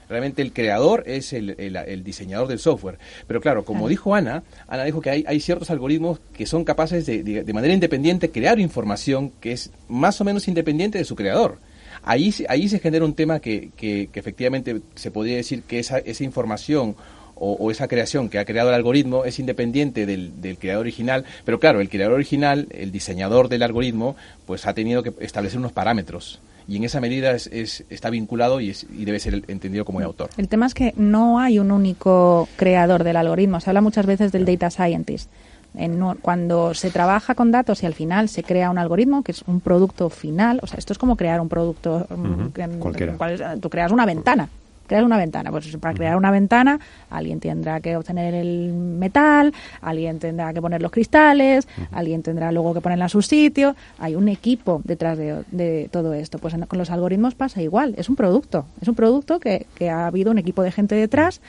Realmente 0.10 0.42
el 0.42 0.52
creador 0.52 1.04
es 1.08 1.32
el, 1.32 1.52
el- 1.58 1.78
el 1.78 2.04
diseñador 2.04 2.50
del 2.50 2.60
software. 2.60 2.98
Pero 3.28 3.40
claro, 3.40 3.64
como 3.64 3.88
dijo 3.88 4.14
Ana, 4.14 4.44
Ana 4.68 4.84
dijo 4.84 5.00
que 5.00 5.10
hay, 5.10 5.24
hay 5.26 5.40
ciertos 5.40 5.70
algoritmos 5.72 6.20
que 6.34 6.46
son 6.46 6.66
capaces 6.66 7.06
de, 7.06 7.24
de- 7.24 7.44
de 7.46 7.54
manera 7.54 7.74
independiente 7.74 8.30
crear 8.30 8.60
información 8.60 9.32
que 9.40 9.54
es 9.54 9.72
más 9.88 10.20
o 10.20 10.26
menos 10.26 10.50
independiente 10.50 10.98
de 10.98 11.06
su 11.06 11.16
creador. 11.16 11.60
Ahí, 12.04 12.34
se- 12.34 12.46
ahí 12.50 12.68
se 12.68 12.80
genera 12.80 13.06
un 13.06 13.14
tema 13.14 13.40
que, 13.40 13.70
que- 13.78 14.10
que 14.12 14.20
efectivamente 14.20 14.82
se 14.96 15.12
podría 15.12 15.38
decir 15.38 15.64
que 15.64 15.80
esa, 15.80 16.00
esa 16.00 16.24
información 16.26 16.96
o, 17.44 17.54
o 17.60 17.72
esa 17.72 17.88
creación 17.88 18.30
que 18.30 18.38
ha 18.38 18.46
creado 18.46 18.70
el 18.70 18.76
algoritmo 18.76 19.26
es 19.26 19.40
independiente 19.40 20.06
del, 20.06 20.40
del 20.42 20.58
creador 20.60 20.82
original, 20.82 21.26
pero 21.44 21.60
claro, 21.60 21.82
el 21.82 21.90
creador 21.90 22.14
original, 22.14 22.68
el 22.70 22.92
diseñador 22.92 23.50
del 23.50 23.64
algoritmo, 23.64 24.16
pues 24.46 24.68
ha 24.68 24.74
tenido 24.76 25.02
que 25.02 25.12
establecer 25.20 25.58
unos 25.58 25.72
parámetros 25.72 26.40
y 26.68 26.76
en 26.78 26.84
esa 26.84 27.02
medida 27.02 27.32
es, 27.32 27.48
es- 27.48 27.84
está 27.90 28.12
vinculado 28.12 28.62
y, 28.62 28.70
es- 28.70 28.86
y 28.96 29.06
debe 29.06 29.20
ser 29.20 29.34
el- 29.34 29.46
entendido 29.48 29.84
como 29.86 30.00
el 30.00 30.06
autor. 30.06 30.30
El 30.38 30.48
tema 30.48 30.68
es 30.68 30.76
que 30.76 30.94
no 30.96 31.40
hay 31.40 31.58
un 31.58 31.72
único 31.72 32.48
creador 32.58 33.04
del 33.04 33.18
algoritmo. 33.18 33.60
Se 33.60 33.72
habla 33.72 33.82
muchas 33.82 34.06
veces 34.06 34.32
del 34.32 34.46
data 34.46 34.70
scientist. 34.70 35.30
En 35.76 35.98
no- 35.98 36.18
cuando 36.22 36.74
se 36.76 36.92
trabaja 36.92 37.34
con 37.34 37.50
datos 37.50 37.82
y 37.82 37.86
al 37.88 37.94
final 37.96 38.30
se 38.30 38.44
crea 38.44 38.70
un 38.70 38.78
algoritmo 38.78 39.24
que 39.24 39.32
es 39.32 39.42
un 39.48 39.62
producto 39.62 40.10
final, 40.10 40.60
o 40.62 40.68
sea, 40.68 40.78
esto 40.78 40.94
es 40.94 41.00
como 41.00 41.16
crear 41.16 41.42
un 41.42 41.50
producto. 41.50 42.06
que- 42.54 42.68
cualquiera. 42.78 43.56
tú 43.60 43.70
creas 43.70 43.92
una 43.92 44.06
ventana. 44.06 44.50
Creas 44.92 45.06
una 45.06 45.16
ventana. 45.18 45.52
Pues 45.52 45.78
para 45.78 45.94
crear 45.94 46.18
una 46.18 46.32
ventana, 46.32 46.78
alguien 47.10 47.40
tendrá 47.40 47.80
que 47.80 47.96
obtener 47.96 48.34
el 48.34 48.74
metal, 48.74 49.54
alguien 49.82 50.20
tendrá 50.20 50.54
que 50.54 50.62
poner 50.62 50.82
los 50.82 50.92
cristales, 50.92 51.66
alguien 51.94 52.24
tendrá 52.24 52.52
luego 52.52 52.74
que 52.74 52.82
ponerla 52.82 53.06
a 53.06 53.10
su 53.10 53.22
sitio. 53.22 53.74
Hay 54.00 54.16
un 54.16 54.28
equipo 54.28 54.82
detrás 54.84 55.18
de, 55.18 55.44
de 55.52 55.88
todo 55.92 56.14
esto. 56.14 56.40
Pues 56.40 56.56
en- 56.56 56.66
con 56.66 56.78
los 56.78 56.90
algoritmos 56.92 57.36
pasa 57.36 57.62
igual. 57.62 57.94
Es 57.98 58.10
un 58.10 58.18
producto. 58.18 58.66
Es 58.82 58.90
un 58.90 58.96
producto 58.96 59.40
que, 59.40 59.66
que 59.76 59.90
ha 59.90 60.08
habido 60.08 60.30
un 60.30 60.38
equipo 60.40 60.62
de 60.62 60.74
gente 60.74 60.96
detrás 60.96 61.40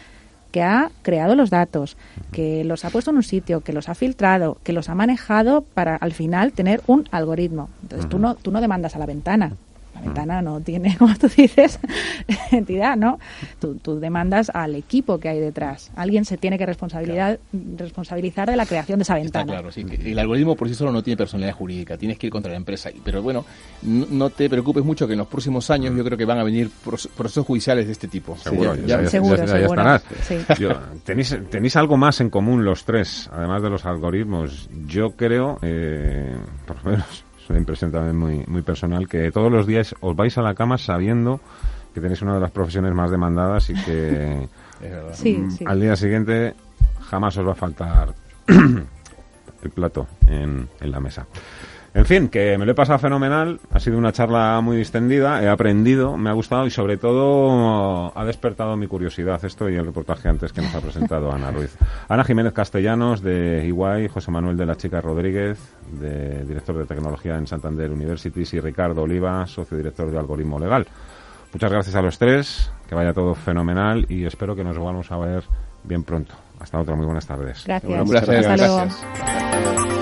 que 0.52 0.62
ha 0.62 0.92
creado 1.02 1.35
los 1.35 1.50
datos, 1.50 1.96
que 2.31 2.62
los 2.62 2.85
ha 2.85 2.90
puesto 2.90 3.11
en 3.11 3.16
un 3.16 3.22
sitio, 3.24 3.62
que 3.62 3.72
los 3.72 3.88
ha 3.88 3.96
filtrado, 3.96 4.59
que 4.62 4.72
los 4.72 4.88
ha 4.88 4.94
manejado 4.94 5.62
para 5.62 5.96
al 5.96 6.12
final 6.12 6.52
tener 6.52 6.81
un 6.87 7.09
algoritmo. 7.11 7.70
Entonces 7.83 8.09
tú 8.09 8.20
no 8.20 8.37
tú 8.37 8.52
no 8.52 8.61
demandas 8.61 8.94
a 8.94 9.00
la 9.00 9.07
ventana. 9.07 9.57
Ventana 10.02 10.42
no 10.42 10.60
tiene, 10.60 10.96
como 10.98 11.14
tú 11.16 11.28
dices, 11.36 11.78
entidad, 12.50 12.96
¿no? 12.96 13.18
Tú, 13.60 13.76
tú 13.76 13.98
demandas 14.00 14.50
al 14.54 14.74
equipo 14.74 15.18
que 15.18 15.28
hay 15.28 15.40
detrás. 15.40 15.90
Alguien 15.96 16.24
se 16.24 16.36
tiene 16.36 16.58
que 16.58 16.66
responsabilidad, 16.66 17.38
responsabilizar 17.76 18.50
de 18.50 18.56
la 18.56 18.66
creación 18.66 18.98
de 18.98 19.02
esa 19.04 19.18
Está 19.18 19.40
ventana. 19.40 19.60
claro, 19.60 19.72
sí, 19.72 19.84
el 20.04 20.18
algoritmo 20.18 20.56
por 20.56 20.68
sí 20.68 20.74
solo 20.74 20.92
no 20.92 21.02
tiene 21.02 21.16
personalidad 21.16 21.54
jurídica, 21.54 21.96
tienes 21.96 22.18
que 22.18 22.26
ir 22.26 22.32
contra 22.32 22.50
la 22.50 22.56
empresa. 22.56 22.90
Pero 23.04 23.22
bueno, 23.22 23.44
no, 23.82 24.06
no 24.10 24.30
te 24.30 24.48
preocupes 24.48 24.84
mucho 24.84 25.06
que 25.06 25.12
en 25.14 25.18
los 25.20 25.28
próximos 25.28 25.70
años 25.70 25.94
yo 25.96 26.04
creo 26.04 26.18
que 26.18 26.24
van 26.24 26.38
a 26.38 26.44
venir 26.44 26.70
proce- 26.84 27.08
procesos 27.08 27.46
judiciales 27.46 27.86
de 27.86 27.92
este 27.92 28.08
tipo. 28.08 28.36
Seguro, 28.36 28.74
Sí, 28.74 28.82
ya, 28.86 29.02
ya- 29.02 29.08
Seguro, 29.08 29.36
ya- 29.36 29.44
ya 29.46 29.52
seguro. 29.58 29.80
estarás. 29.82 30.04
Sí. 30.22 30.36
Yo- 30.58 30.78
¿tenéis, 31.04 31.36
tenéis 31.50 31.76
algo 31.76 31.96
más 31.96 32.20
en 32.20 32.30
común 32.30 32.64
los 32.64 32.84
tres, 32.84 33.28
además 33.32 33.62
de 33.62 33.70
los 33.70 33.84
algoritmos. 33.84 34.68
Yo 34.86 35.12
creo, 35.12 35.58
eh, 35.62 36.34
por 36.66 36.84
lo 36.84 36.90
menos, 36.92 37.24
es 37.42 37.50
una 37.50 37.59
impresión 37.59 37.90
también 37.90 38.16
muy, 38.16 38.44
muy 38.46 38.62
personal, 38.62 39.09
que 39.09 39.31
todos 39.33 39.50
los 39.50 39.66
días 39.66 39.94
os 40.00 40.14
vais 40.14 40.37
a 40.38 40.42
la 40.42 40.55
cama 40.55 40.78
sabiendo 40.78 41.40
que 41.92 42.00
tenéis 42.00 42.22
una 42.22 42.35
de 42.35 42.40
las 42.40 42.50
profesiones 42.50 42.94
más 42.94 43.11
demandadas 43.11 43.70
y 43.70 43.74
que. 43.74 44.48
Sí, 45.12 45.38
mm, 45.38 45.50
sí. 45.52 45.64
al 45.64 45.81
día 45.81 45.94
siguiente 45.94 46.55
jamás 47.09 47.37
os 47.37 47.46
va 47.46 47.52
a 47.52 47.55
faltar 47.55 48.12
el 48.48 49.70
plato 49.70 50.09
en, 50.26 50.68
en 50.81 50.90
la 50.90 50.98
mesa. 50.98 51.24
En 51.94 52.07
fin, 52.07 52.28
que 52.28 52.57
me 52.57 52.64
lo 52.64 52.72
he 52.72 52.74
pasado 52.74 52.98
fenomenal, 52.98 53.61
ha 53.70 53.78
sido 53.78 53.98
una 53.98 54.12
charla 54.12 54.59
muy 54.62 54.78
distendida, 54.78 55.42
he 55.42 55.48
aprendido, 55.48 56.16
me 56.16 56.31
ha 56.31 56.33
gustado 56.33 56.66
y 56.66 56.70
sobre 56.70 56.96
todo 56.96 58.16
ha 58.18 58.24
despertado 58.24 58.78
mi 58.78 58.87
curiosidad 58.87 59.44
esto 59.44 59.68
y 59.68 59.74
el 59.76 59.85
reportaje 59.85 60.28
antes 60.31 60.55
que 60.55 60.62
nos 60.62 60.74
ha 60.74 60.81
presentado 60.81 61.31
Ana 61.31 61.50
Ruiz. 61.50 61.76
Ana 62.09 62.24
Jiménez 62.24 62.55
Castellanos 62.55 63.20
de 63.20 63.66
Iguay, 63.66 64.09
José 64.09 64.31
Manuel 64.31 64.57
de 64.57 64.64
la 64.64 64.76
Chica 64.76 65.02
Rodríguez, 65.02 65.59
de 65.90 66.44
director 66.44 66.78
de 66.78 66.87
tecnología 66.87 67.37
en 67.37 67.46
Santander 67.46 67.90
Universities 67.90 68.55
y 68.55 68.61
Ricardo 68.61 69.02
Oliva, 69.02 69.46
socio 69.46 69.76
director 69.76 70.11
de 70.11 70.18
Algoritmo 70.18 70.59
Legal. 70.59 70.87
Muchas 71.52 71.70
gracias 71.70 71.94
a 71.94 72.00
los 72.00 72.18
tres, 72.18 72.72
que 72.88 72.94
vaya 72.94 73.12
todo 73.12 73.35
fenomenal 73.35 74.07
y 74.09 74.24
espero 74.24 74.57
que 74.57 74.64
nos 74.64 74.78
volvamos 74.78 75.12
a 75.12 75.18
ver 75.18 75.44
bien 75.85 76.05
pronto. 76.05 76.33
Hasta 76.59 76.81
otra, 76.81 76.96
muy 76.96 77.05
buenas 77.05 77.26
tardes. 77.26 77.64
Gracias. 77.66 78.00
Un 78.00 78.09
placer, 78.09 78.38
Hasta 78.38 78.57
luego. 78.57 78.76
gracias. 78.76 80.01